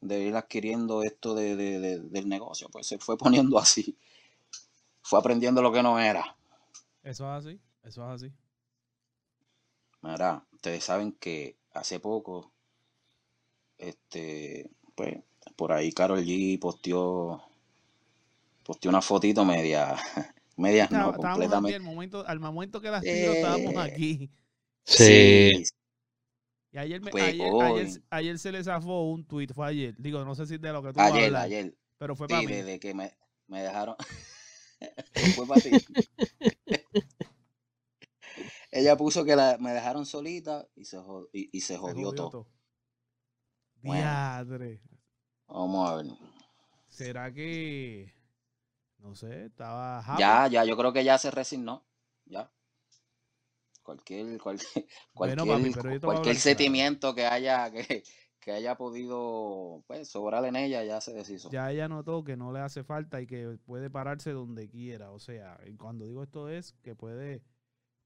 [0.00, 1.56] de ir adquiriendo esto de-
[2.00, 3.96] del negocio, pues, se fue poniendo así,
[5.02, 6.36] fue aprendiendo lo que no era.
[7.02, 8.32] Eso es así, eso es así.
[10.02, 12.52] Mira, ustedes saben que hace poco,
[13.78, 15.18] este, pues,
[15.56, 17.42] por ahí Karol G posteó,
[18.64, 19.96] posteó una fotito media,
[20.56, 21.72] medias no, Estaba- estábamos aquí, completamente.
[21.72, 24.30] al momento, al momento que las tiro, estábamos Eh, aquí.
[24.84, 25.64] sí, sí,
[26.72, 29.94] Y ayer, me- pues ayer, ayer, ayer se le zafó un tweet, fue ayer.
[29.98, 32.28] Digo, no sé si de lo que tú ayer, vas a hablar, ayer, pero fue
[32.28, 32.64] para sí, mí.
[32.64, 33.16] desde que me,
[33.48, 33.96] me dejaron,
[35.34, 35.80] fue para ti.
[38.70, 42.12] Ella puso que la, me dejaron solita y se, jod- y, y se Se jodió
[42.14, 42.14] todo.
[42.14, 42.46] todo.
[43.82, 44.80] Bueno, Diadre.
[45.48, 46.06] vamos a ver.
[46.88, 48.12] ¿Será que,
[48.98, 50.20] no sé, estaba happy?
[50.20, 51.86] Ya, ya, yo creo que ya se resignó.
[52.26, 52.50] Ya.
[53.82, 56.40] Cualquier, cualquier, Bueno, papi, cualquier, cualquier claro.
[56.40, 58.02] sentimiento que haya, que,
[58.40, 61.50] que haya podido, pues, sobrar en ella, ya se deshizo.
[61.50, 65.10] Ya ella notó que no le hace falta y que puede pararse donde quiera.
[65.12, 67.42] O sea, y cuando digo esto es que puede,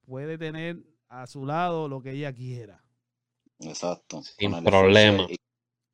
[0.04, 2.84] puede tener a su lado lo que ella quiera.
[3.60, 4.22] Exacto.
[4.22, 5.26] sin Con el problema.
[5.30, 5.36] y-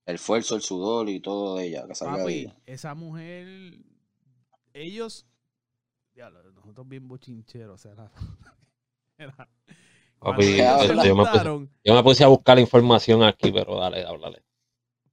[0.07, 2.57] el esfuerzo, el sudor y todo de ella, que salga de Papi, ella.
[2.67, 3.79] esa mujer,
[4.73, 5.27] ellos,
[6.15, 8.11] ya, nosotros bien bochincheros, o sea,
[9.19, 9.49] era-
[10.21, 11.05] Papi, habla.
[11.07, 14.45] yo me, puse, juntaron, yo me puse a buscar la información aquí, pero dale, háblale.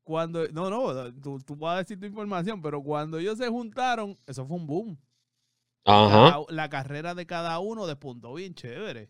[0.04, 4.20] cuando, no, no, tú, tú vas a decir tu información, pero cuando ellos se juntaron,
[4.28, 5.00] eso fue un boom.
[5.86, 6.42] Ajá.
[6.50, 9.10] La carrera de cada uno despuntó bien chévere.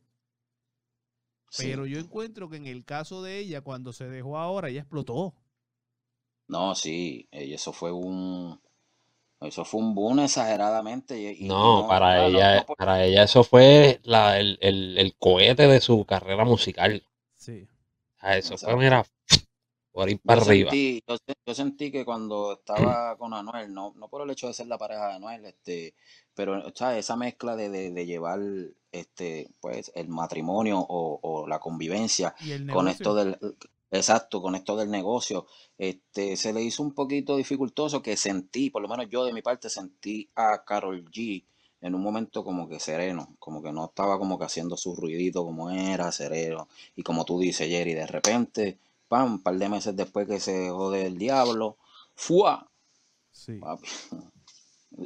[1.49, 1.69] Sí.
[1.69, 5.33] Pero yo encuentro que en el caso de ella, cuando se dejó ahora, ella explotó.
[6.47, 8.61] No, sí, eso fue un,
[9.41, 11.19] eso fue un boom exageradamente.
[11.19, 15.15] Y, No, no, para ella, no por- para ella eso fue la, el, el, el
[15.17, 17.03] cohete de su carrera musical.
[17.35, 17.69] Sí.
[18.17, 18.77] O sea, eso fue, Exacto.
[18.77, 19.03] mira,
[19.93, 20.75] por ir para Yo arriba.
[20.75, 24.47] sentí, yo, se- yo sentí que cuando estaba con Anuel, no, no por el hecho
[24.47, 25.95] de ser la pareja de Anuel, este,
[26.33, 26.99] pero ¿sabes?
[26.99, 28.39] esa mezcla de, de, de llevar
[28.91, 33.37] este, pues, el matrimonio o, o la convivencia Y el con esto del,
[33.91, 35.45] exacto, con esto del negocio,
[35.77, 39.41] este, se le hizo un poquito dificultoso que sentí, por lo menos yo de mi
[39.41, 41.43] parte sentí a Carol G
[41.81, 45.43] en un momento como que sereno, como que no estaba como que haciendo su ruidito
[45.43, 49.95] como era, sereno, y como tú dices, Jerry, de repente, pam, un par de meses
[49.95, 51.77] después que se jode el diablo,
[52.15, 52.69] ¡fua!
[53.31, 53.87] Sí, papi.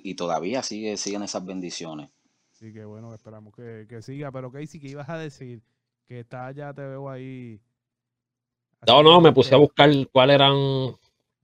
[0.03, 2.09] Y todavía sigue, siguen esas bendiciones.
[2.51, 4.31] sí, que bueno, esperamos que, que siga.
[4.31, 5.61] Pero Casey, ¿qué ibas a decir?
[6.07, 7.59] Que está ya, te veo ahí.
[8.87, 10.55] No, no, me puse a haciendo- buscar cuáles eran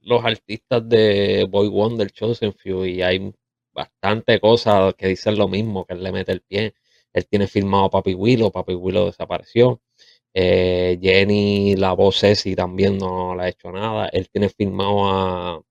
[0.00, 3.32] los artistas de Boy Wonder, Chosen Few, y hay
[3.72, 6.74] bastante cosas que dicen lo mismo, que él le mete el pie.
[7.12, 9.80] Él tiene firmado a Papi Willow, Papi Willow desapareció.
[10.34, 14.08] Eh, Jenny, la voz Ceci también no le ha hecho nada.
[14.08, 15.62] Él tiene firmado a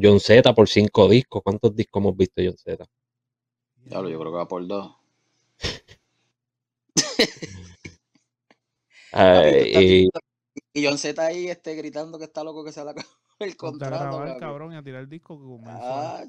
[0.00, 1.42] John Z por cinco discos.
[1.42, 2.84] ¿Cuántos discos hemos visto John Z?
[3.76, 4.92] Diablo, yo creo que va por dos.
[6.94, 6.96] Tú
[9.12, 10.08] Eh,
[10.72, 13.00] y John Z ahí este, gritando que está loco que se acabó
[13.40, 13.98] el a contrato.
[13.98, 14.34] grabar, papi.
[14.36, 15.94] cabrón, y a tirar el disco que comenzó.
[15.94, 16.24] Ah.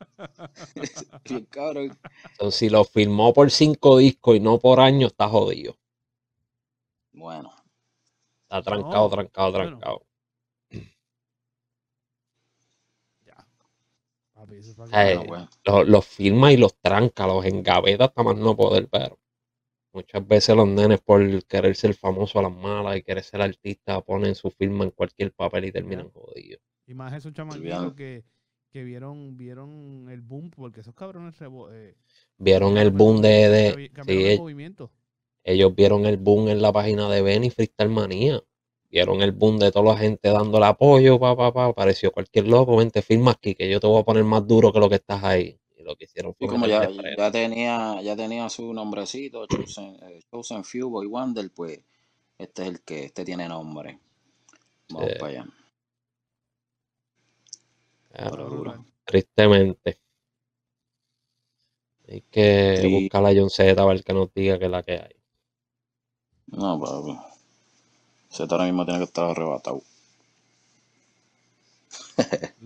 [1.24, 1.98] Bien cabrón.
[2.32, 5.76] entonces, si lo firmó por cinco discos y no por año, está jodido.
[7.12, 7.50] Bueno,
[8.44, 9.80] Está trancado, No, trancado, bueno.
[9.80, 10.06] trancado.
[13.26, 13.46] Ya.
[14.34, 15.48] Papi, eso fue Eh, bueno.
[15.64, 19.18] Los, los firma y los tranca, los engaveta hasta más no poder, pero
[19.92, 24.00] muchas veces los nenes por querer ser famoso a las malas y querer ser artista
[24.00, 26.60] ponen su firma en cualquier papel y terminan jodidos.
[26.86, 28.24] Y más esos chamaquitos que,
[28.70, 31.94] que vieron, vieron el boom, porque esos cabrones rebo- eh,
[32.38, 34.90] Vieron el boom de, de sí, cambiaron el movimiento.
[35.44, 38.40] ellos vieron el boom en la página de Benny Freestyle Manía.
[38.90, 41.66] Vieron el boom de toda la gente dándole apoyo, pa, pa, pa.
[41.66, 44.80] Apareció cualquier loco, vente, firma aquí, que yo te voy a poner más duro que
[44.80, 45.58] lo que estás ahí.
[45.82, 50.20] Lo que hicieron Y fue como ya, ya tenía, ya tenía su nombrecito, Chosen, eh,
[50.30, 51.80] Chosen Few, Boy Wonder, pues
[52.38, 53.98] este es el que, este tiene nombre.
[54.90, 55.18] Vamos Sí.
[55.18, 55.46] para allá.
[58.10, 58.84] Pero, Pero duro.
[59.04, 59.98] tristemente.
[62.06, 62.88] Hay que Sí.
[62.88, 65.16] buscar a John Z a ver que nos diga que es la que hay.
[66.60, 67.14] No, papi.
[68.30, 69.82] Z ahora mismo tiene que estar arrebatado.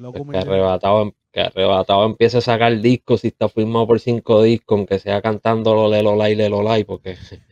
[0.03, 4.43] Loco, que arrebatado, em- que arrebatado empiece a sacar discos si está firmado por cinco
[4.43, 7.17] discos, aunque sea cantando Lole Lola y Lelolai, porque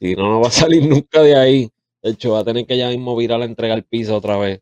[0.00, 1.70] si no, no va a salir nunca de ahí.
[2.02, 4.60] De hecho, va a tener que ya mismo virar a entregar el piso otra vez.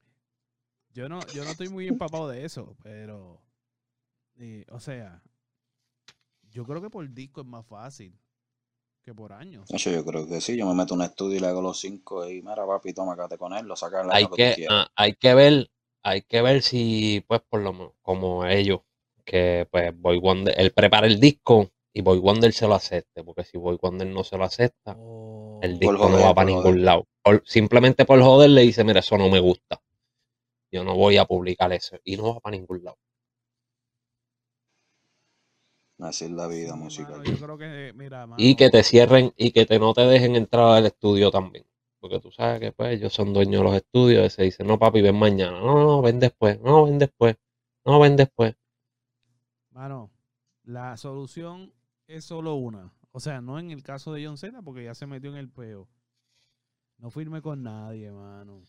[0.92, 3.40] Yo no, yo no estoy muy empapado de eso, pero,
[4.36, 5.22] eh, o sea,
[6.50, 8.16] yo creo que por disco es más fácil
[9.02, 9.68] que por años.
[9.68, 10.56] De hecho, yo creo que sí.
[10.56, 13.16] Yo me meto en un estudio y le hago los cinco y mira, papi, toma,
[13.16, 14.84] quédate con él, lo saca el Hay año que tú que, quieras.
[14.84, 15.68] ah, hay que ver,
[16.02, 18.80] hay que ver si, pues, por lo menos, como ellos,
[19.24, 23.44] que pues Boy Wonder, él prepara el disco y Boy Wonder se lo acepte, porque
[23.44, 26.84] si Boy Wonder no se lo acepta, O- el disco no va para ningún joder.
[26.84, 27.06] lado.
[27.22, 29.80] Por- simplemente por joder le dice, mira, eso no me gusta.
[30.72, 31.98] Yo no voy a publicar eso.
[32.04, 32.98] Y no va para ningún lado.
[36.00, 37.24] Así es la Sí, vida mano, musical.
[37.24, 40.76] yo creo que, mira, Y que te cierren y que te no te dejen entrar
[40.76, 41.64] al estudio también.
[42.02, 44.76] Porque tú sabes que pues ellos son dueños de los estudios y se dicen, no
[44.78, 45.58] papi, ven mañana.
[45.60, 46.60] No, no, ven después.
[46.60, 47.36] No, ven después.
[47.86, 48.56] No, ven después.
[49.70, 50.10] mano,
[50.64, 51.72] la solución
[52.08, 52.92] es solo una.
[53.12, 55.48] O sea, no en el caso de John Cena, porque ya se metió en el
[55.48, 55.88] peo.
[56.98, 58.62] No firme con nadie, mano.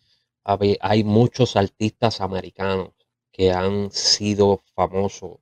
[0.82, 2.91] Hay muchos artistas americanos
[3.32, 5.39] que han sido famosos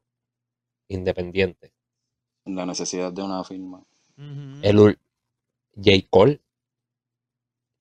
[0.87, 1.73] independientes.
[2.45, 3.83] La necesidad de una firma.
[4.17, 4.59] Ujú.
[4.61, 4.99] El ul-
[5.75, 6.07] J.
[6.09, 6.41] Cole,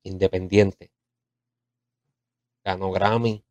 [0.04, 0.90] independiente.
[2.64, 3.44] Ganó Grammy,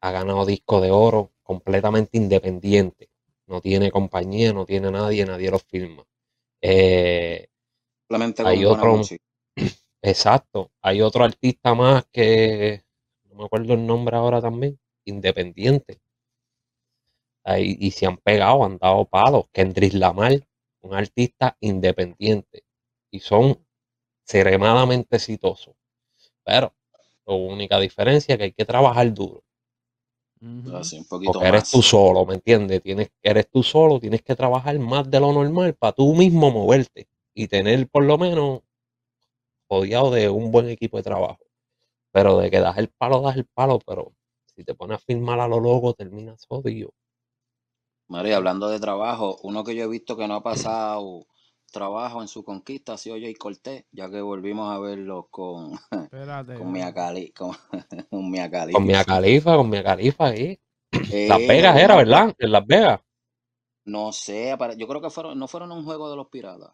[0.00, 3.10] ha ganado disco de oro, completamente independiente.
[3.46, 6.04] No tiene compañía, no tiene nadie, nadie lo firma.
[6.60, 7.48] Eh,
[8.48, 8.92] Hay otro-
[10.02, 10.70] exacto.
[10.82, 12.82] Hay otro artista más que
[13.24, 16.00] no me acuerdo el nombre ahora también, independiente.
[17.44, 19.46] Ahí, y se han pegado, han dado palos.
[19.52, 20.46] Kendrick Lamar,
[20.82, 22.64] un artista independiente.
[23.10, 23.66] Y son
[24.28, 25.74] extremadamente exitosos.
[26.44, 26.74] Pero
[27.26, 29.42] la única diferencia es que hay que trabajar duro.
[30.72, 31.70] Así, un poquito Porque eres más.
[31.70, 32.82] tú solo, ¿me entiendes?
[32.82, 37.08] Tienes, eres tú solo, tienes que trabajar más de lo normal para tú mismo moverte
[37.34, 38.60] y tener por lo menos
[39.70, 41.38] rodeado de un buen equipo de trabajo.
[42.12, 44.12] Pero de que das el palo, das el palo, pero
[44.54, 46.90] si te pones a firmar a lo loco, terminas jodido.
[48.08, 51.26] María, hablando de trabajo, uno que yo he visto que no ha pasado
[51.70, 56.54] trabajo en su conquista ha sido Jay Cortés, ya que volvimos a verlo con, Espérate.
[56.54, 57.52] con Mia Cali, con,
[58.10, 58.78] con Mia Khalifa.
[58.78, 60.58] Con Mia Califa, con Mia Califa ahí.
[61.12, 62.34] Eh, Las Vegas era, ¿verdad?
[62.38, 63.00] En Las Vegas.
[63.84, 66.72] No sé, yo creo que fueron, no fueron un juego de los piratas.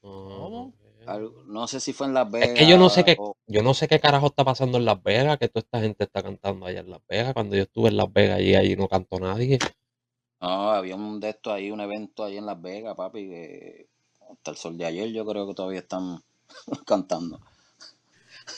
[0.00, 0.72] ¿Cómo?
[1.06, 2.50] Algo- no sé si fue en Las Vegas.
[2.50, 4.84] Es que yo no sé qué, o- yo no sé qué carajo está pasando en
[4.84, 7.32] Las Vegas, que toda esta gente está cantando allá en Las Vegas.
[7.32, 9.58] Cuando yo estuve en Las Vegas allí, allí no cantó nadie.
[10.40, 13.88] No, había un de estos ahí, un evento ahí en Las Vegas, papi, que
[14.30, 16.22] hasta el sol de ayer yo creo que todavía están
[16.86, 17.40] cantando.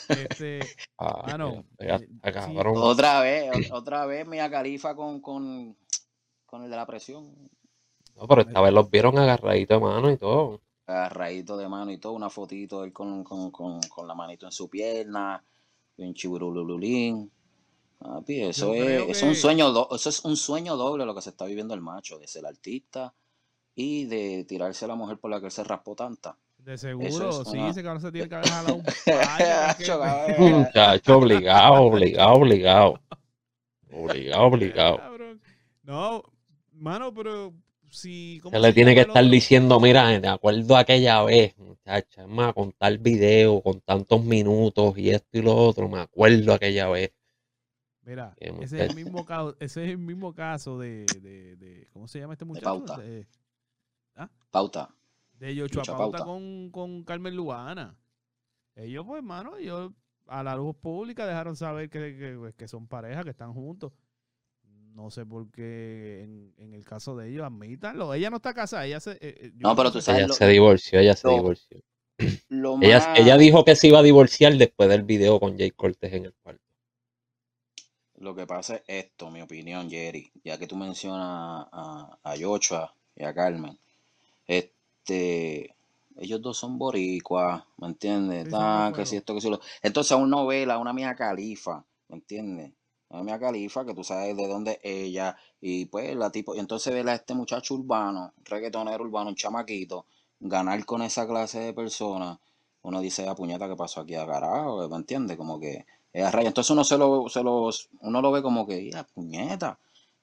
[0.07, 0.59] Este,
[0.97, 1.37] Ah,
[1.79, 2.07] sí.
[2.33, 2.75] cabrón.
[2.77, 5.75] Otra vez, otra vez Mia Califa con, con,
[6.45, 7.49] con el de la presión.
[8.15, 10.61] No, pero esta vez los vieron agarraditos de mano y todo.
[10.87, 14.51] agarradito de mano y todo, una fotito él con, con, con, con la manito en
[14.51, 15.43] su pierna,
[15.97, 17.31] bien chiburulululín.
[17.99, 21.45] Papi, eso es, es un sueño, eso es un sueño doble lo que se está
[21.45, 23.13] viviendo el macho, de ser artista
[23.81, 26.35] y de tirarse a la mujer por la que él se raspó tanta.
[26.57, 30.51] de seguro, es sí, una- ese cabrón se tiene que haber jalado un cabrón.
[30.51, 32.99] Muchacho, obligado, obligado, obligado.
[33.91, 34.97] Obligado, obligado.
[34.97, 35.41] Cabrón.
[35.83, 36.23] No,
[36.73, 37.53] mano, pero
[37.89, 38.39] si.
[38.43, 39.31] ¿cómo Se le se tiene que estar otro?
[39.31, 44.21] diciendo, mira, de acuerdo a aquella vez, muchacha, es más, con tal video, con tantos
[44.23, 47.13] minutos y esto y lo otro, me acuerdo aquella vez.
[48.03, 52.07] Mira, ese es el mismo caso, ese es el mismo caso de, de, de- ¿cómo
[52.07, 52.65] se llama este muchacho?
[52.65, 52.97] Pauta.
[52.97, 53.39] De, Pauta.
[55.33, 56.23] De Yochoa Yochoa Pauta Pauta.
[56.23, 57.97] con, con Carmen Lubana.
[58.75, 59.91] Ellos, pues, hermano, ellos
[60.27, 63.93] a la luz pública dejaron saber que, que, pues, que son pareja, que están juntos.
[64.93, 68.13] No sé por qué en, en el caso de ellos, admítanlo.
[68.13, 69.11] Ella no está casada, ella se...
[69.13, 71.81] eh, eh, No, pero tú sabes Ella lo- se divorció, ella se divorció.
[72.49, 75.71] Lo Ella, más- ella dijo que se iba a divorciar después del video con Jay
[75.71, 76.63] Cortés en el cuarto.
[78.19, 82.93] Lo que pasa es esto, mi opinión, Jerry, ya que tú mencionas a, a Yochoa
[83.15, 83.79] y a Carmen.
[84.49, 85.75] Este,
[86.17, 88.45] ellos dos son boricuas, ¿me entiendes?
[88.45, 89.59] Sí, Tan, que si esto, que si lo.
[89.83, 92.71] Entonces, una novela, una mía califa, ¿me entiendes?
[93.09, 96.59] Una mía califa, que tú sabes de dónde es ella, y pues la tipo, y
[96.59, 100.07] entonces ver a este muchacho urbano, reggaetonero urbano, un chamaquito,
[100.39, 102.39] ganar con esa clase de personas,
[102.81, 104.87] uno dice, a puñeta, ¿qué pasó aquí a carajo?
[104.89, 105.37] ¿Me entiendes?
[105.37, 106.47] Como que es a raya.
[106.47, 107.69] Entonces uno se lo, se lo,
[108.01, 109.77] uno lo ve como que, ya, puñeta.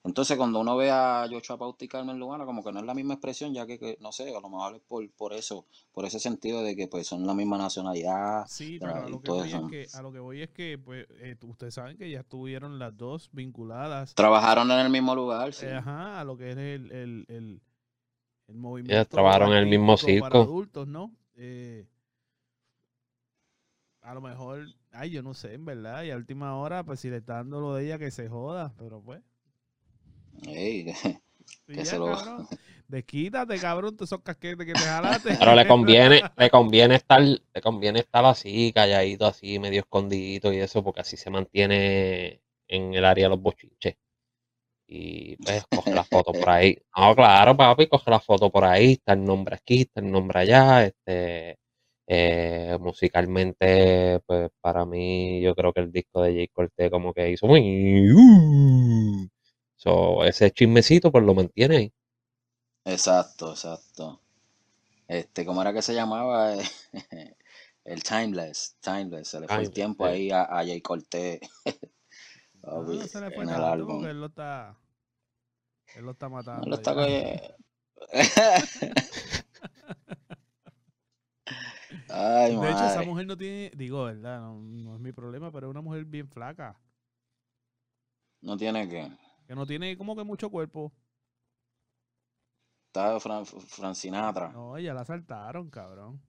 [0.06, 2.94] Entonces cuando uno ve a Yochoa Pauta y Carmen Lugana, como que no es la
[2.94, 6.04] misma expresión, ya que, que, no sé, a lo mejor es por, por eso, por
[6.04, 8.44] ese sentido de que pues son la misma nacionalidad.
[8.46, 11.06] Sí, pero a lo que voy es que, a lo que voy es que, pues,
[11.18, 15.66] eh, ustedes saben que ya estuvieron las dos vinculadas Trabajaron en el mismo lugar, sí.
[15.66, 17.60] eh, ajá, a lo que es el, el, el,
[18.46, 20.38] el movimiento trabajaron en el mismo para circo.
[20.38, 21.10] adultos, ¿no?
[21.34, 21.84] Eh,
[24.02, 27.10] a lo mejor, ay, yo no sé, en verdad, y a última hora, pues si
[27.10, 29.20] le está dando lo de ella, que se joda, pero pues.
[30.48, 30.84] Ey,
[31.66, 32.46] Que ya, se lo- cabrón,
[32.88, 35.36] desquítate, cabrón, esos casquetes que te jalaste.
[35.38, 40.58] Pero le conviene, le conviene estar, le conviene estar así, calladito, así, medio escondidito y
[40.58, 43.96] eso, porque así se mantiene en el área de los bochinches.
[44.88, 46.78] Y pues coge la foto por ahí.
[46.96, 50.40] No, claro, papi, coge la foto por ahí, está el nombre aquí, está el nombre
[50.40, 51.58] allá, este
[52.08, 57.30] eh, musicalmente, pues para mí, yo creo que el disco de Jay Cortez como que
[57.32, 59.28] hizo muy uh,
[59.76, 61.92] so, ese chismecito pues lo mantiene ahí.
[62.86, 64.22] Exacto, exacto.
[65.08, 66.54] Este, ¿cómo era que se llamaba?
[67.84, 70.06] El Timeless, Timeless, se le fue el Timeless, tiempo sí.
[70.06, 71.40] ahí a, a Jay Cortés.
[72.62, 73.86] No, no se le fue en el álbum.
[73.86, 74.76] porque él lo está,
[75.94, 76.68] él lo está matando.
[76.68, 76.94] No lo está.
[82.08, 83.04] Ay, De hecho, esa madre.
[83.04, 84.40] mujer no tiene, digo, ¿verdad?
[84.40, 86.78] No, no es mi problema, pero es una mujer bien flaca,
[88.40, 89.10] No tiene que.
[89.46, 90.92] Que no tiene como que mucho cuerpo.
[92.88, 94.48] Está Fran, Fran Sinatra.
[94.54, 96.20] No, ella la saltaron, cabrón.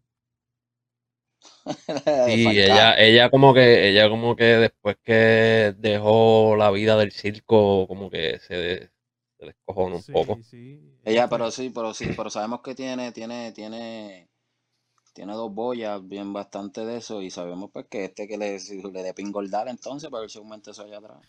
[2.19, 7.87] Sí, ella, ella como que, ella como que después que dejó la vida del circo,
[7.87, 8.91] como que se, de-
[9.39, 10.41] se descojonó un Sí, poco.
[10.43, 10.97] sí.
[11.03, 14.29] Ella, fue- pero sí, pero sí, pero sabemos que tiene, tiene, tiene,
[15.13, 18.81] tiene dos boyas, bien bastante de eso, y sabemos pues que este que le, si
[18.83, 21.19] le dé pingordar entonces para ver si aumenta eso allá atrás.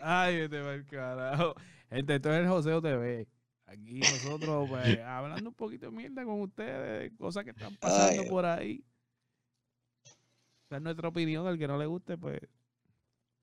[0.00, 1.54] Ay, vete el carajo.
[1.90, 3.26] Gente, esto es el Joseo TV.
[3.66, 8.28] Aquí nosotros, pues, hablando un poquito de mierda con ustedes, cosas que están pasando Ay.
[8.28, 8.84] por ahí.
[10.66, 11.46] Esa es nuestra opinión.
[11.46, 12.40] Al que no le guste, pues,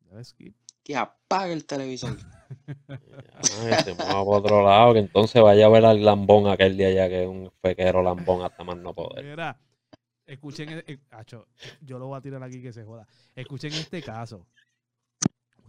[0.01, 0.55] dale skip.
[0.83, 2.17] Que apague el televisor.
[2.87, 6.87] Ay, se mueva por otro lado, que entonces vaya a ver al lambón aquel de
[6.87, 9.23] allá, que es un fequero lambón hasta más no poder.
[9.23, 9.59] Mira,
[10.25, 11.47] escuchen, e- e- acho,
[11.81, 13.07] yo lo voy a tirar aquí que se joda.
[13.35, 14.47] Escuchen este caso.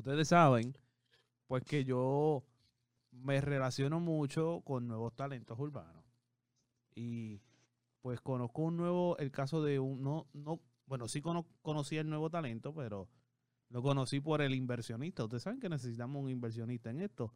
[0.03, 0.77] Ustedes saben,
[1.47, 2.43] pues que yo
[3.13, 6.03] me relaciono mucho con nuevos talentos urbanos.
[6.97, 7.41] Y
[8.01, 12.31] pues conozco un nuevo, el caso de un, no, no, bueno, sí conocí el nuevo
[12.31, 13.09] talento, pero
[13.69, 15.23] lo conocí por el inversionista.
[15.23, 17.33] Ustedes saben que necesitamos un inversionista en esto.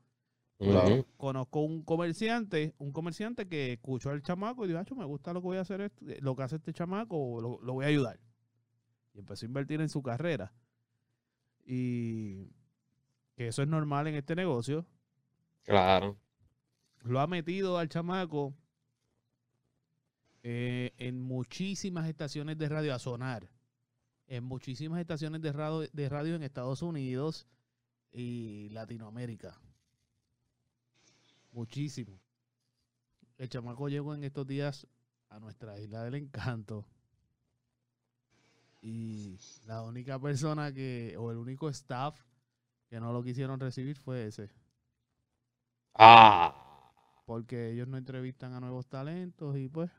[1.16, 5.46] Conozco un comerciante, un comerciante que escuchó al chamaco y dijo, me gusta lo que
[5.46, 8.18] voy a hacer, eh, lo que hace este chamaco, lo, lo voy a ayudar.
[9.14, 10.52] Y empezó a invertir en su carrera.
[11.64, 12.55] Y
[13.36, 14.86] que eso es normal en este negocio.
[15.64, 16.16] Claro.
[17.02, 18.54] Lo ha metido al chamaco
[20.42, 23.48] eh, en muchísimas estaciones de radio a sonar.
[24.26, 27.46] En muchísimas estaciones de radio, de radio en Estados Unidos
[28.10, 29.60] y Latinoamérica.
[31.52, 32.18] Muchísimo.
[33.38, 34.86] El chamaco llegó en estos días
[35.28, 36.86] a nuestra isla del encanto.
[38.80, 42.18] Y la única persona que, o el único staff
[42.88, 44.50] que no lo quisieron recibir fue ese.
[45.94, 46.54] Ah.
[47.24, 49.90] Porque ellos no entrevistan a nuevos talentos y pues.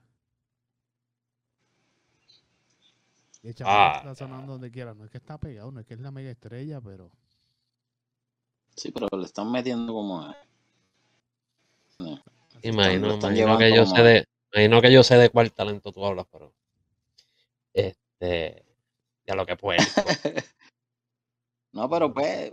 [3.44, 3.98] Y el chamaco ah.
[3.98, 4.94] está sonando donde quiera.
[4.94, 7.12] No es que está pegado, no es que es la mega estrella, pero.
[8.76, 10.34] Sí, pero le están metiendo como.
[12.62, 16.28] Imagino, imagino que yo sé de, imagino que yo sé de cuál talento tú hablas,
[16.32, 16.54] pero
[17.74, 18.66] este
[19.26, 19.80] ya lo que puede.
[21.74, 22.52] no, pero pues.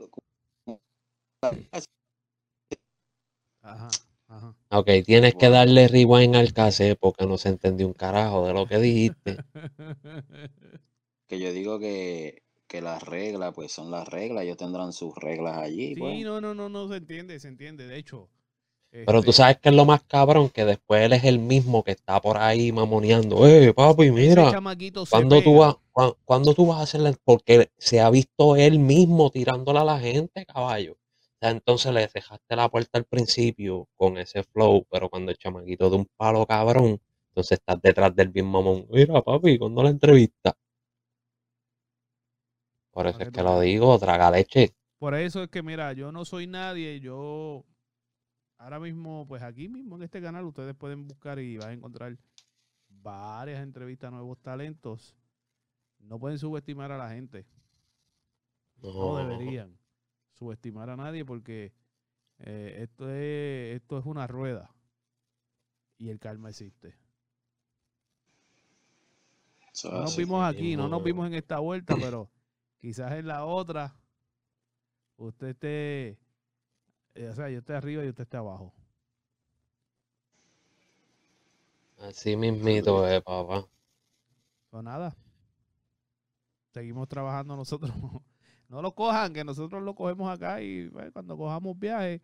[3.63, 3.89] Ajá,
[4.29, 4.57] ajá.
[4.71, 8.67] Ok, tienes que darle rewind al cassette porque no se entendió un carajo de lo
[8.67, 9.37] que dijiste.
[11.27, 15.59] que yo digo que, que las reglas, pues son las reglas, ellos tendrán sus reglas
[15.59, 15.95] allí.
[15.95, 16.25] Sí, pues.
[16.25, 17.87] no, no, no, no se entiende, se entiende.
[17.87, 18.29] De hecho,
[19.07, 21.83] pero tú este sabes que es lo más cabrón, que después él es el mismo
[21.83, 23.45] que está por ahí mamoneando.
[23.45, 24.53] Eh, papi, mira.
[25.11, 25.77] Cuando tú, vas,
[26.25, 27.17] cuando, tú vas a hacerle.
[27.25, 30.93] Porque se ha visto él mismo tirándola a la gente, caballo.
[30.93, 35.39] O sea, entonces le dejaste la puerta al principio con ese flow, pero cuando el
[35.39, 38.87] chamaquito de un palo cabrón, entonces estás detrás del bien mamón.
[38.91, 40.57] Mira, papi, cuando la entrevista.
[42.93, 44.73] Por eso es que lo digo, traga leche.
[45.01, 47.65] Por eso es que, mira, yo no soy nadie, yo
[48.65, 52.17] ahora mismo, pues aquí mismo en este canal ustedes pueden buscar y van a encontrar
[52.89, 55.15] varias entrevistas a nuevos talentos.
[55.99, 57.47] No pueden subestimar a la gente.
[58.83, 59.79] No, deberían
[60.33, 61.75] subestimar a nadie porque
[62.39, 64.75] eh, esto, es, esto es una rueda
[65.99, 66.97] y el karma existe.
[69.85, 72.31] no nos vimos aquí, no nos vimos en esta vuelta, pero
[72.81, 73.95] quizás en la otra
[75.17, 76.19] usted esté eh,
[77.17, 78.73] o sea, yo estoy arriba y usted está abajo.
[81.99, 83.67] Así mismito es, papá.
[84.71, 85.17] Pues nada.
[86.73, 87.93] Seguimos trabajando nosotros.
[88.67, 92.23] No lo cojan, que nosotros lo cogemos acá y pues, cuando cojamos viaje,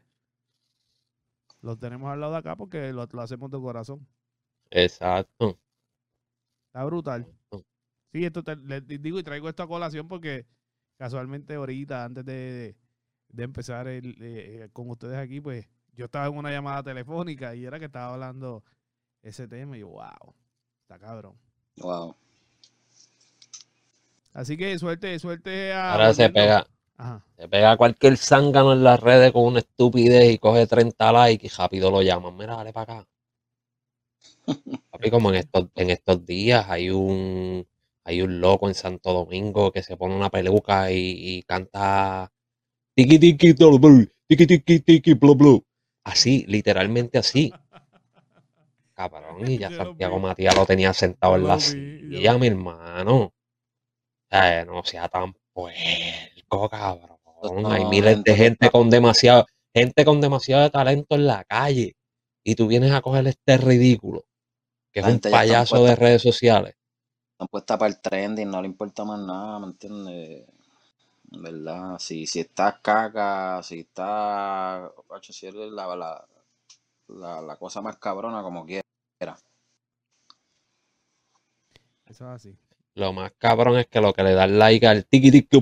[1.60, 4.04] lo tenemos al lado de acá porque lo, hacemos de corazón.
[4.70, 5.60] Exacto.
[6.66, 7.26] Está brutal.
[8.10, 10.46] Sí, esto te, les digo y traigo esto a colación porque
[10.96, 12.76] casualmente ahorita, antes de, de
[13.36, 17.78] empezar el, eh, con ustedes aquí, pues yo estaba en una llamada telefónica y era
[17.78, 18.64] que estaba hablando
[19.22, 20.34] ese tema y yo, wow,
[20.82, 21.34] está cabrón.
[21.76, 22.16] Wow.
[24.32, 25.92] Así que suerte, suerte a...
[25.92, 26.66] Ahora se pega.
[27.36, 31.48] Se pega cualquier zángano en las redes con una estupidez y coge 30 likes y
[31.48, 32.36] rápido lo llaman.
[32.36, 33.08] Mira, dale para acá.
[34.90, 37.66] Papi, como en estos, en estos días hay un
[38.04, 42.30] hay un loco en Santo Domingo que se pone una peluca y canta
[42.94, 45.64] tiki tiki tiki tiki tiki blu blu.
[46.04, 47.52] Así, literalmente así.
[48.94, 53.32] Cabrón, y ya Santiago Matías lo tenía sentado en la silla, mi hermano.
[54.30, 57.18] Eh, no sea tan puerco, cabrón.
[57.66, 61.96] Hay miles de gente con demasiado, gente con demasiado talento en la calle.
[62.44, 64.24] Y tú vienes a coger este ridículo,
[64.92, 66.74] que es un payaso de redes sociales.
[67.32, 70.46] Están puestas para el trending, no le importa más nada, ¿me entiendes?
[71.30, 71.98] ¿Verdad?
[71.98, 76.28] Si, si estás caca, si está, si eres la, la,
[77.08, 78.82] la, la, cosa más cabrona como quiera.
[79.20, 79.38] Eso
[82.06, 82.56] es así.
[82.94, 85.60] Lo más cabrón es que lo que le dan like al tiki tiki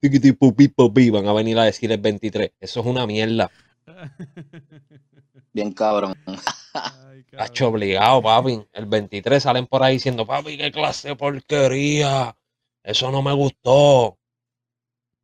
[0.00, 2.52] tiki tiki van a venir a decir el 23.
[2.58, 3.50] Eso es una mierda.
[5.52, 6.14] Bien cabrón.
[7.30, 8.66] Cacho obligado, papi.
[8.72, 12.36] El 23 salen por ahí diciendo, papi, qué clase de porquería.
[12.82, 14.18] Eso no me gustó.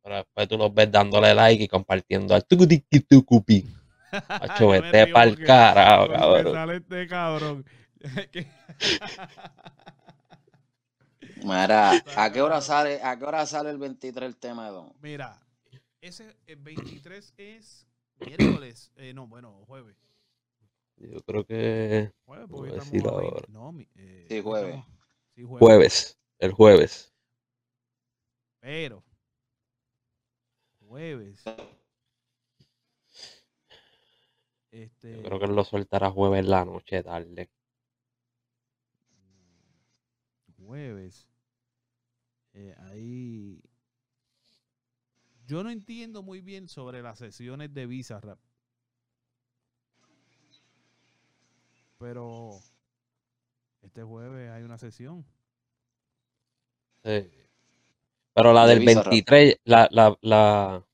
[0.03, 3.65] Pero después tú los ves dándole like y compartiendo al tucupi.
[4.11, 6.53] Hacho, vete pa'l carajo, cabrón.
[6.53, 7.65] Sale este cabrón.
[11.43, 14.93] Mira, ¿a qué hora sale, a qué hora sale el 23 el tema de Don?
[15.01, 15.39] Mira,
[16.01, 17.87] ese el 23 es
[18.19, 19.95] miércoles, eh, no, bueno, jueves.
[20.97, 23.47] Yo creo que Jueves, porque estamos decir a 20, ahora.
[23.49, 24.75] no, mi- eh, Sí, jueves.
[25.35, 25.59] sí, jueves.
[25.59, 27.13] jueves, el jueves.
[28.59, 29.03] Pero,
[30.91, 31.41] jueves.
[34.71, 37.49] Este, Yo creo que él lo soltará jueves en la noche tarde.
[40.57, 41.29] jueves.
[42.53, 43.61] eh, ahí.
[45.45, 48.39] Yo no entiendo muy bien sobre las sesiones de Visa Rap.
[51.99, 52.59] Pero
[53.81, 55.25] este jueves hay una sesión.
[57.03, 57.31] Sí.
[58.33, 59.11] Pero la De del Bizarrap.
[59.11, 60.85] 23, la, la, la,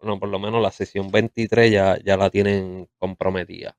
[0.00, 3.76] bueno, por lo menos la sesión 23 ya, ya la tienen comprometida.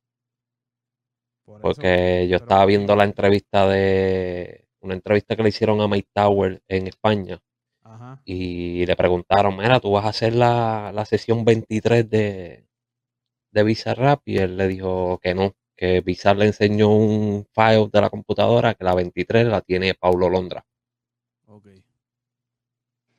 [1.46, 5.88] Por eso, Porque yo estaba viendo la entrevista de, una entrevista que le hicieron a
[5.88, 7.40] Mike Tower en España
[7.84, 8.22] Ajá.
[8.26, 12.68] y le preguntaron, mira, tú vas a hacer la, la sesión 23 de,
[13.52, 18.02] de Bizarrap y él le dijo que no, que Bizarrap le enseñó un file de
[18.02, 20.66] la computadora que la 23 la tiene Paulo Londra.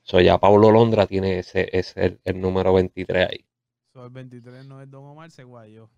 [0.08, 3.44] So ya Paulo Londra tiene ese, ese el, el número 23 ahí.
[3.92, 5.90] So, el 23 no es Don Omar, se guayó.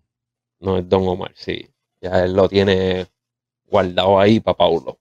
[0.59, 1.73] No es Don Omar, sí.
[2.01, 3.07] Ya él lo tiene
[3.65, 4.99] guardado ahí para Paulo.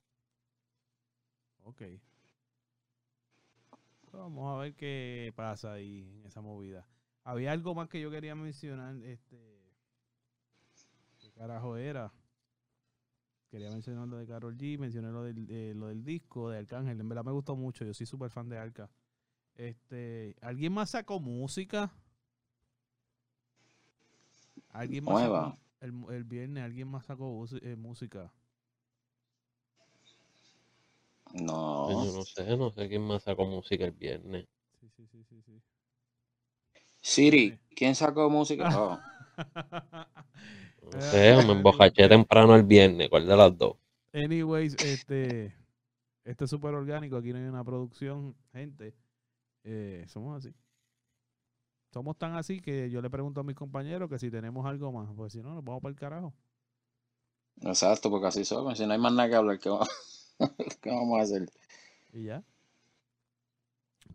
[1.64, 1.82] Ok.
[4.12, 6.86] Vamos a ver qué pasa ahí en esa movida.
[7.24, 8.94] Había algo más que yo quería mencionar.
[9.02, 9.61] Este.
[11.18, 12.12] ¿Qué carajo era?
[13.50, 17.00] Quería mencionar lo de Carol G, mencioné lo del, eh, lo del disco de Arcángel.
[17.00, 17.84] En verdad me gustó mucho.
[17.84, 18.88] Yo soy súper fan de Arca.
[19.61, 21.92] Este, ¿Alguien más sacó música?
[24.70, 25.42] ¿Alguien más Nueva.
[25.42, 26.64] sacó el, el viernes?
[26.64, 28.32] ¿Alguien más sacó eh, música?
[31.34, 31.56] No.
[32.00, 34.46] Yo no sé, no sé quién más sacó música el viernes.
[34.80, 35.62] Sí, sí, sí, sí, sí.
[37.02, 38.66] Siri, ¿quién sacó música?
[38.70, 38.98] Oh,
[40.82, 43.08] No Eh, sé, me embocaché temprano el viernes.
[43.08, 43.76] ¿Cuál de las dos?
[44.12, 45.54] Anyways, este,
[46.24, 47.16] este es súper orgánico.
[47.16, 48.94] Aquí no hay una producción, gente.
[49.64, 50.54] Eh, somos así.
[51.92, 55.08] Somos tan así que yo le pregunto a mis compañeros que si tenemos algo más.
[55.14, 56.34] Pues si no, nos vamos para el carajo.
[57.62, 58.76] exacto, porque así somos.
[58.78, 59.88] Si no hay más nada que hablar, ¿qué vamos,
[60.82, 61.48] qué vamos a hacer?
[62.12, 62.42] Y ya.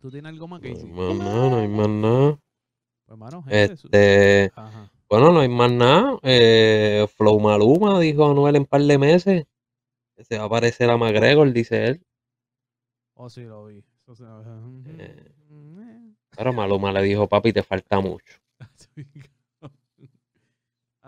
[0.00, 0.90] ¿Tú tienes algo más No que hay decir?
[0.90, 2.38] más nada, no hay más nada.
[3.06, 4.90] Pues, hermano, Este, Ajá.
[5.08, 6.18] bueno, no hay más nada.
[6.22, 9.44] Eh, Flow Maluma dijo Anuel en par de meses.
[10.16, 12.02] que Se va a parecer a McGregor, dice él.
[13.16, 13.84] Oh, sí, lo vi.
[14.02, 14.24] Eso se-
[14.84, 15.35] Eh.
[16.36, 18.38] Pero Maluma le dijo, papi, te falta mucho.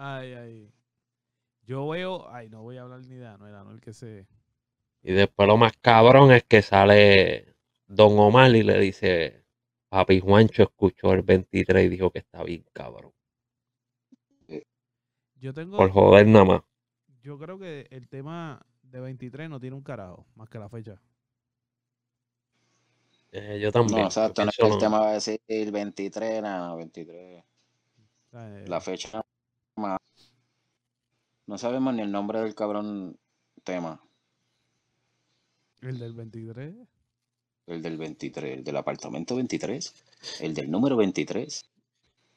[0.00, 0.72] Ay, ay.
[1.64, 2.30] Yo veo.
[2.30, 4.28] Ay, no voy a hablar ni de Anuel, Anuel que se.
[5.02, 7.56] Y después lo más cabrón es que sale
[7.88, 9.44] Don Omar y le dice,
[9.88, 13.12] papi Juancho escuchó el 23 y dijo que está bien cabrón.
[15.34, 15.76] Yo tengo.
[15.76, 16.62] Por joder nada más.
[17.20, 21.00] Yo creo que el tema de 23 no tiene un carajo, más que la fecha.
[23.32, 24.00] Eh, yo también.
[24.00, 24.78] No, exacto, no es que el no.
[24.78, 27.44] tema va a decir el 23, nada, 23.
[28.28, 29.22] O sea, eh, La fecha
[29.76, 29.98] más.
[31.48, 33.18] No sabemos ni el nombre del cabrón
[33.64, 34.00] tema.
[35.82, 36.74] el del 23.
[37.66, 39.94] El del 23, el del apartamento 23,
[40.40, 41.64] el del número 23.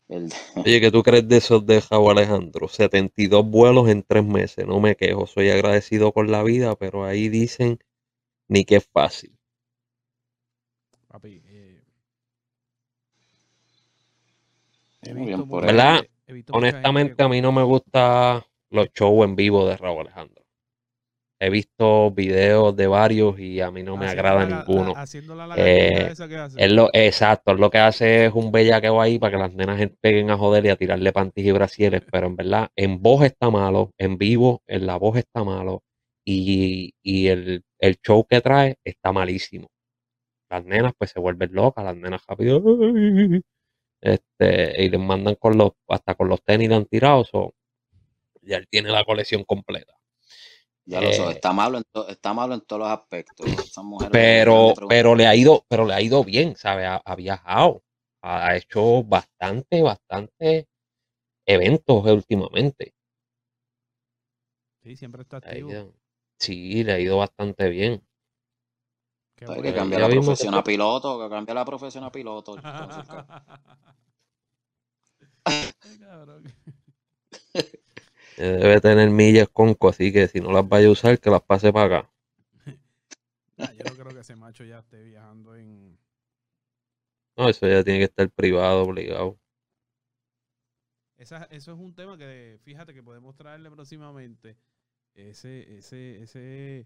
[0.09, 0.35] El de-
[0.65, 2.67] Oye, ¿qué tú crees de esos de Javo Alejandro?
[2.67, 4.65] 72 vuelos en tres meses.
[4.67, 7.79] No me quejo, soy agradecido con la vida, pero ahí dicen
[8.49, 9.37] ni que es fácil.
[11.11, 11.81] Papi, eh,
[15.01, 15.65] he visto mucha.
[15.67, 15.99] ¿Verdad?
[16.25, 20.01] he visto Honestamente, que- a mí no me gustan los shows en vivo de Raúl
[20.01, 20.41] Alejandro.
[21.41, 24.93] He visto videos de varios y a mí no me haciendo agrada la- la- ninguno.
[24.95, 26.63] haciendo la Eh, esa que hace.
[26.63, 29.81] Es lo, exacto, es lo que hace es un bellaqueo ahí para que las nenas
[29.99, 33.49] peguen a joder y a tirarle panties y brasieres, pero en verdad, en voz está
[33.49, 35.83] malo, en vivo, en la voz está malo
[36.23, 39.67] y, y el, el show que trae está malísimo.
[40.51, 42.61] Las nenas pues se vuelven locas, las nenas rápido,
[44.01, 47.53] este, y les mandan con los, hasta con los tenis le han tirado, so,
[48.43, 49.93] ya él tiene la colección completa.
[50.85, 53.47] ya lo Eh, está malo, en to- está malo en todos los aspectos.
[54.11, 56.85] Pero, de pero le ha ido, pero le ha ido bien, ¿sabes?
[56.87, 57.83] Ha, ha viajado,
[58.21, 60.67] ha, ha hecho bastante, bastante
[61.47, 62.93] eventos últimamente.
[64.83, 65.71] Sí, siempre está activo.
[66.39, 68.03] sí, le ha ido bastante bien.
[69.41, 72.55] Qué Hay que cambiar la profesión a piloto, que cambie la profesión a piloto.
[78.37, 81.73] Debe tener millas conco, así que si no las vaya a usar, que las pase
[81.73, 82.11] para acá.
[83.57, 85.97] Nah, yo no creo que ese macho ya esté viajando en.
[87.35, 89.39] No, eso ya tiene que estar privado, obligado.
[91.17, 94.55] esa, eso es un tema que fíjate que podemos traerle próximamente.
[95.15, 96.85] Ese, ese, ese,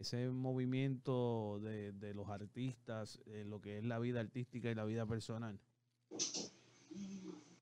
[0.00, 5.06] ese movimiento de, de los artistas, lo que es la vida artística y la vida
[5.06, 5.60] personal.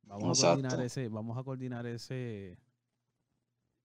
[0.04, 2.58] Vamos a coordinar ese, vamos a coordinar ese,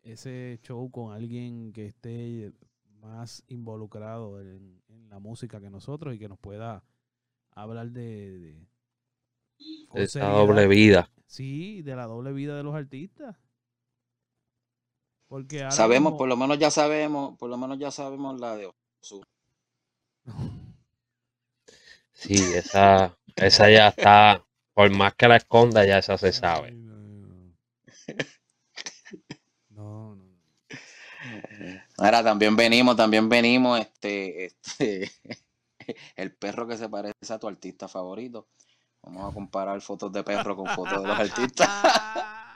[0.04, 2.54] ese show con alguien que esté
[3.02, 6.84] más involucrado en, la música que nosotros y que nos pueda
[7.52, 8.40] hablar de,
[9.94, 11.12] de, esa doble vida.
[11.28, 13.36] Sí, de la doble vida de los artistas.
[15.34, 18.72] Porque sabemos, por lo menos ya sabemos, por lo menos ya sabemos la de
[22.12, 26.74] Sí, esa, esa ya está, por más que la esconda, ya esa se sabe.
[29.70, 30.24] No, no.
[31.98, 35.12] Ahora también venimos, también venimos, este, este,
[36.16, 38.50] el perro que se parece a tu artista favorito.
[39.02, 41.68] Vamos a comparar fotos de perro con fotos de los artistas.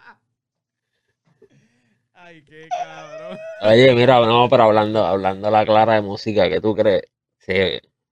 [2.20, 3.38] Ay, qué cabrón.
[3.62, 7.04] Oye, mira, no, pero hablando, hablando la clara de música, ¿qué tú crees?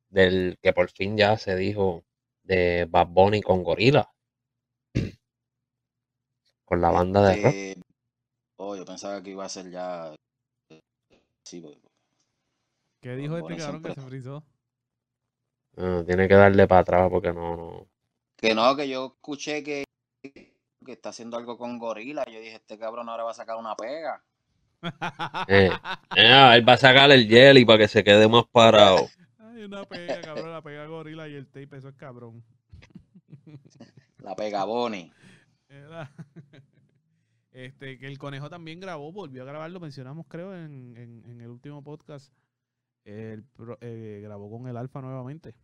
[0.10, 2.06] del que por fin ya se dijo
[2.44, 4.14] de Bad Bunny con Gorila.
[6.64, 7.54] Con la banda de rock.
[7.54, 7.82] Este,
[8.58, 10.16] oh, yo pensaba que iba a ser ya.
[11.44, 11.64] Sí,
[13.02, 14.44] ¿Qué dijo este cabrón que se frizó?
[16.06, 17.88] tiene que darle para atrás porque no, no.
[18.38, 19.84] Que no, que yo escuché que
[20.86, 22.24] que está haciendo algo con gorila.
[22.26, 24.24] Yo dije, este cabrón ahora va a sacar una pega.
[25.48, 25.72] Eh,
[26.16, 29.08] eh, él va a sacar el jelly para que se quede más parado.
[29.40, 32.44] Ay, una pega, cabrón, la pega gorila y el tape, eso es cabrón.
[34.20, 35.12] La pega Bonnie.
[37.52, 41.48] Este, que el conejo también grabó, volvió a grabar, lo mencionamos creo en, en, el
[41.48, 42.34] último podcast.
[43.06, 43.46] El,
[43.80, 45.56] eh, grabó con el Alfa nuevamente.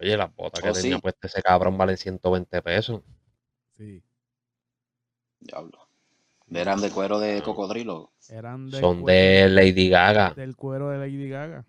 [0.00, 3.02] Oye, las botas que oh, tenía puesta ese cabrón valen 120 pesos.
[3.76, 4.02] Sí.
[5.40, 5.88] Diablo.
[6.50, 8.12] Eran de cuero de cocodrilo.
[8.28, 10.34] Eran de Son de Lady Gaga.
[10.34, 11.64] Del cuero de Lady Gaga.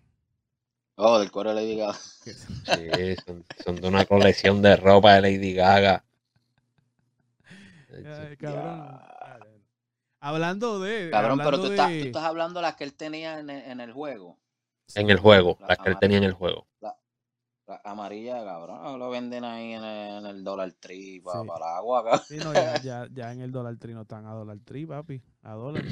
[0.94, 1.98] Oh, del cuero de Lady Gaga.
[2.24, 3.16] Sí,
[3.64, 6.04] son, de una colección de ropa de Lady Gaga.
[8.38, 9.00] cabrón.
[10.20, 11.10] Hablando de.
[11.10, 13.50] Cabrón, pero tú, estás, hablando de las que él tenía en
[13.80, 14.38] el, juego.
[14.94, 16.66] En el juego, las que él tenía en el juego
[17.84, 22.22] amarilla, cabrón, lo venden ahí en el, en Dollar Tree para, el agua, cabrón.
[22.26, 25.22] Sí, no, ya, ya, ya, en el Dollar Tree no están a Dollar Tree, papi,
[25.42, 25.84] a dólar.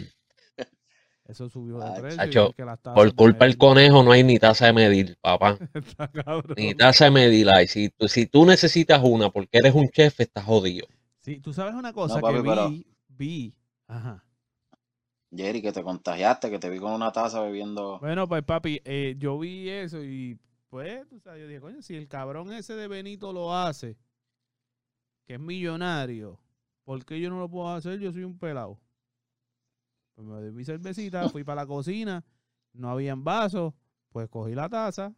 [1.29, 2.55] Eso subió de precio.
[2.95, 5.59] por culpa del conejo no hay ni tasa de medir, papá.
[6.57, 7.49] ni tasa de medir.
[7.68, 10.87] Si, si tú necesitas una porque eres un chef, estás jodido.
[11.20, 13.55] Sí, tú sabes una cosa que vi, vi,
[13.87, 14.24] ajá.
[15.31, 17.99] Jerry, que te contagiaste, que te vi con una taza bebiendo.
[17.99, 20.39] Bueno, pues papi, eh, yo vi eso y
[20.69, 23.97] pues, yo dije, coño, si el cabrón ese de Benito lo hace,
[25.25, 26.39] que es millonario,
[26.85, 27.99] ¿por qué yo no lo puedo hacer?
[28.01, 28.79] Yo soy un pelado.
[30.14, 32.25] Pues me di mi cervecita, fui para la cocina,
[32.73, 33.73] no habían vasos,
[34.11, 35.12] pues cogí la taza.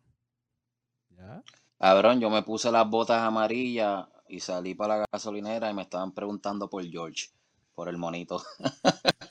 [1.11, 1.43] Ya.
[1.79, 6.13] Cabrón, yo me puse las botas amarillas y salí para la gasolinera y me estaban
[6.13, 7.31] preguntando por George,
[7.75, 8.43] por el monito.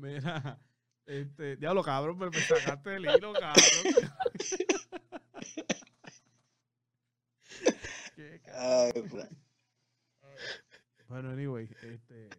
[0.00, 0.58] Mira,
[1.04, 3.62] este, diablo, cabrón, pero me sacaste el hilo, cabrón.
[11.08, 12.30] bueno, anyway, este,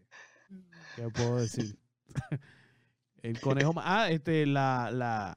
[0.95, 1.77] ¿qué puedo decir?
[3.21, 5.35] el conejo, ah, este, la, la,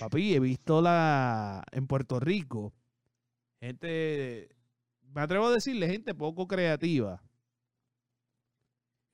[0.00, 2.74] papi, he visto la, en Puerto Rico,
[3.60, 4.48] gente,
[5.02, 7.22] me atrevo a decirle, gente poco creativa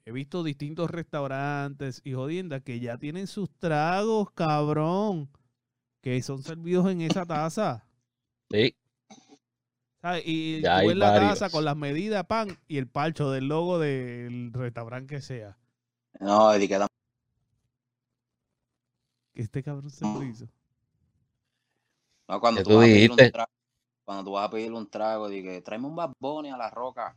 [0.09, 5.29] He visto distintos restaurantes y jodiendas que ya tienen sus tragos, cabrón,
[6.01, 7.85] que son servidos en esa taza.
[8.51, 8.75] Sí.
[10.25, 14.51] Y ya tú la taza con las medidas, pan, y el palcho del logo del
[14.55, 15.59] restaurante que sea.
[16.21, 16.87] No, que
[19.35, 20.49] Este cabrón se lo hizo.
[22.29, 23.53] No, cuando tú, vas a pedir un trago,
[24.07, 27.15] cuando tú vas a pedir un trago, dije, tráeme un baboni a la roca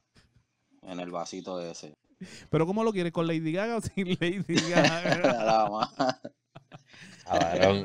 [0.81, 1.95] en el vasito ese.
[2.49, 3.11] Pero ¿cómo lo quieres?
[3.11, 6.19] ¿Con Lady Gaga o sin Lady Gaga?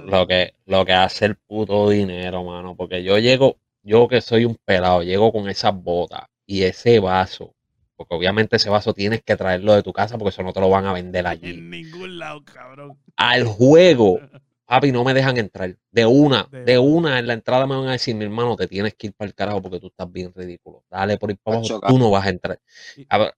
[0.05, 2.74] lo que, lo que hace el puto dinero, mano.
[2.76, 7.55] Porque yo llego, yo que soy un pelado, llego con esas botas y ese vaso.
[7.97, 10.68] Porque obviamente ese vaso tienes que traerlo de tu casa porque eso no te lo
[10.68, 11.51] van a vender allí.
[11.51, 12.99] En ningún lado, cabrón.
[13.16, 14.20] Al juego
[14.67, 15.77] papi, no me dejan entrar.
[15.91, 18.95] De una, de una en la entrada me van a decir, mi hermano, te tienes
[18.95, 20.85] que ir para el carajo porque tú estás bien ridículo.
[20.91, 22.61] Dale por ir para abajo, tú no vas a entrar.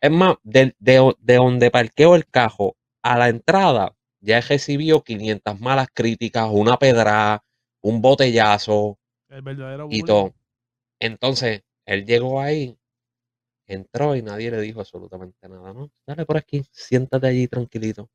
[0.00, 0.74] es más, de,
[1.20, 7.44] donde parqueo el cajo a la entrada, ya he recibido 500 malas críticas, una pedrada,
[7.82, 8.98] un botellazo
[9.28, 10.34] El verdadero y todo.
[10.98, 12.76] Entonces, él llegó ahí,
[13.66, 15.90] entró y nadie le dijo absolutamente nada, ¿no?
[16.06, 18.10] Dale por aquí, siéntate allí tranquilito.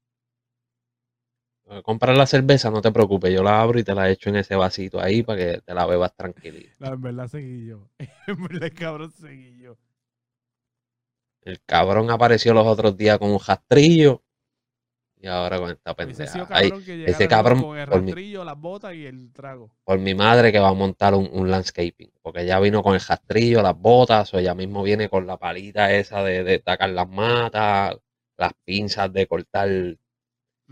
[1.69, 4.37] Eh, Comprar la cerveza, no te preocupes, yo la abro y te la echo en
[4.37, 6.75] ese vasito ahí para que te la bebas tranquilito.
[6.79, 7.89] No, en verdad seguí yo.
[8.27, 9.77] En verdad, cabrón, seguí yo.
[11.41, 14.23] El cabrón apareció los otros días con un rastrillo
[15.17, 16.47] y ahora con esta pendeja.
[16.51, 19.71] Ay, cabrón que ese cabrón, con el mi- rastrillo, las botas y el trago.
[19.85, 23.01] por mi madre que va a montar un, un landscaping, porque ella vino con el
[23.01, 27.07] rastrillo, las botas, o ella mismo viene con la palita esa de, de tacar las
[27.09, 27.97] matas,
[28.37, 29.69] las pinzas de cortar,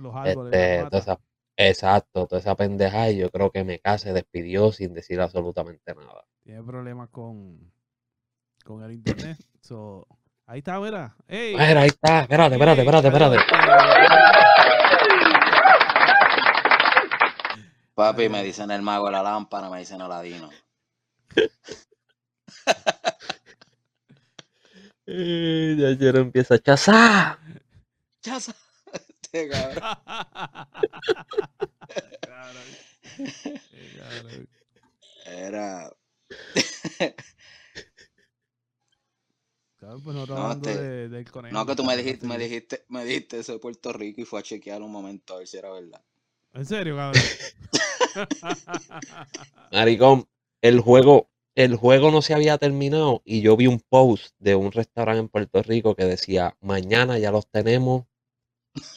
[0.01, 1.19] Los árboles, este, toda esa-
[1.57, 6.25] exacto, toda esa pendeja, y yo creo que me se despidió sin decir absolutamente nada.
[6.43, 7.71] Tiene problemas con,
[8.65, 9.37] con el internet.
[9.61, 10.07] So,
[10.47, 11.15] ahí está, mira.
[11.27, 13.37] Ey, Mira, ahí está, espérate, espérate, espérate, espérate.
[17.93, 20.49] Papi, me dicen el mago de la lámpara, me dicen Aladino.
[25.05, 27.37] Ya yo empieza a chazar.
[28.21, 28.51] Sabes,
[29.31, 29.83] este cabrón.
[32.21, 32.63] Cabrón.
[33.97, 34.47] Cabrón.
[35.25, 35.91] Era.
[39.81, 41.55] Pues No, hablando este, de- del conejo.
[41.55, 42.43] No, que tú me dijiste, me sí.
[42.43, 45.47] dijiste, me dijiste eso de Puerto Rico y fue a chequear un momento a ver
[45.47, 46.03] si era verdad.
[46.53, 47.23] ¿En serio, cabrón?
[49.71, 50.27] Maricón,
[50.61, 54.71] el juego, el juego no se había terminado y yo vi un post de un
[54.71, 58.03] restaurante en Puerto Rico que decía, mañana ya los tenemos.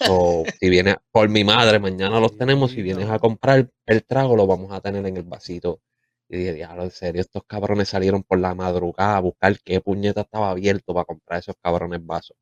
[0.08, 2.70] O si vienes, por mi madre, mañana los tenemos.
[2.70, 5.80] Si vienes a comprar el trago, lo vamos a tener en el vasito.
[6.28, 10.22] Y dije, diablo, en serio, estos cabrones salieron por la madrugada a buscar qué puñeta
[10.22, 12.36] estaba abierto para comprar esos cabrones vasos.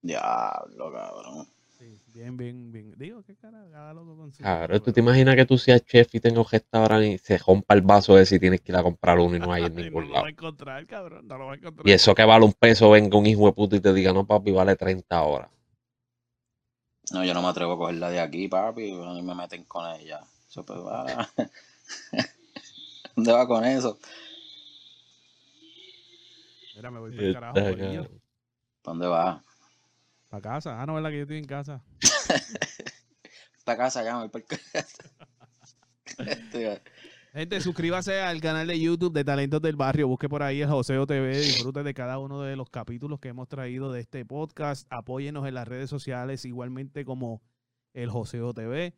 [0.00, 1.46] Diablo, cabrón.
[1.78, 2.94] Sí, bien, bien, bien.
[2.96, 6.44] Digo, qué cara, cada loco Claro, tú te imaginas que tú seas chef y tengas
[6.44, 9.36] un restaurante y se rompa el vaso ese y tienes que ir a comprar uno
[9.36, 10.22] y no hay en ningún no lo lado.
[10.22, 11.26] va a encontrar, cabrón.
[11.26, 11.88] No lo va a encontrar.
[11.88, 14.26] Y eso que vale un peso, venga un hijo de puta y te diga, no,
[14.26, 15.50] papi, vale 30 horas.
[17.12, 18.92] No, yo no me atrevo a cogerla de aquí, papi.
[18.92, 20.20] A mí me meten con ella.
[20.48, 21.28] Eso pues va.
[23.16, 23.98] ¿Dónde va con eso?
[26.74, 28.02] Mira, me voy para el carajo, Está corillo.
[28.02, 28.22] cabrón.
[28.82, 29.44] ¿Para dónde va?
[30.30, 30.80] Para casa.
[30.80, 31.82] Ah, no, ¿verdad que yo estoy en casa?
[33.64, 35.04] Para casa, ya me voy para casa.
[37.34, 40.06] Gente, suscríbase al canal de YouTube de Talentos del Barrio.
[40.06, 41.38] Busque por ahí el Joseo TV.
[41.38, 44.86] Disfrute de cada uno de los capítulos que hemos traído de este podcast.
[44.90, 47.40] Apóyenos en las redes sociales, igualmente como
[47.94, 48.94] el Joseo TV.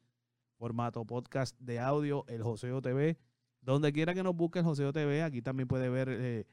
[0.58, 3.18] Formato podcast de audio, el Joseo TV.
[3.60, 6.44] Donde quiera que nos busque el Joseo TV, aquí también puede ver eh,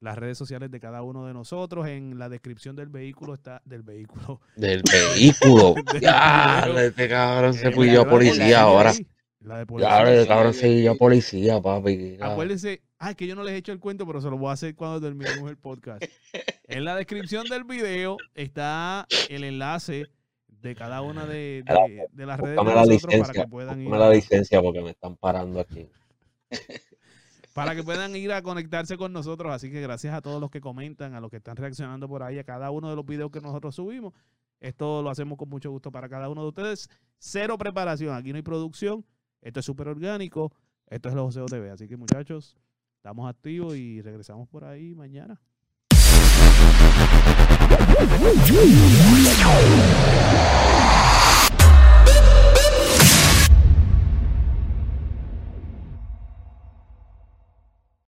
[0.00, 1.88] las redes sociales de cada uno de nosotros.
[1.88, 4.42] En la descripción del vehículo está, del vehículo.
[4.54, 5.76] Del vehículo.
[5.92, 8.90] Del ya, este cabrón se Eh, policía ahora.
[8.90, 9.06] ahí,
[9.44, 10.02] La de policía.
[10.20, 12.16] el cabrón se yo policía, papi.
[12.18, 12.32] ya.
[12.32, 14.50] Acuérdense, ah, es que yo no les he hecho el cuento, pero se lo voy
[14.50, 16.02] a hacer cuando terminemos el podcast.
[16.68, 20.06] En la descripción del video está el enlace
[20.48, 23.42] de cada una de, de- de las redes de la nosotros para licencia.
[23.42, 25.86] que puedan ir la licencia porque me están parando aquí.
[27.54, 29.52] para que puedan ir a conectarse con nosotros.
[29.52, 32.38] Así que gracias a todos los que comentan, a los que están reaccionando por ahí,
[32.38, 34.14] a cada uno de los videos que nosotros subimos.
[34.60, 36.88] Esto lo hacemos con mucho gusto para cada uno de ustedes.
[37.18, 39.04] Cero preparación, aquí no hay producción.
[39.42, 40.52] Esto es súper orgánico.
[40.86, 41.70] Esto es el Joseo TV.
[41.70, 42.56] Así que muchachos,
[42.96, 45.40] estamos activos y regresamos por ahí mañana.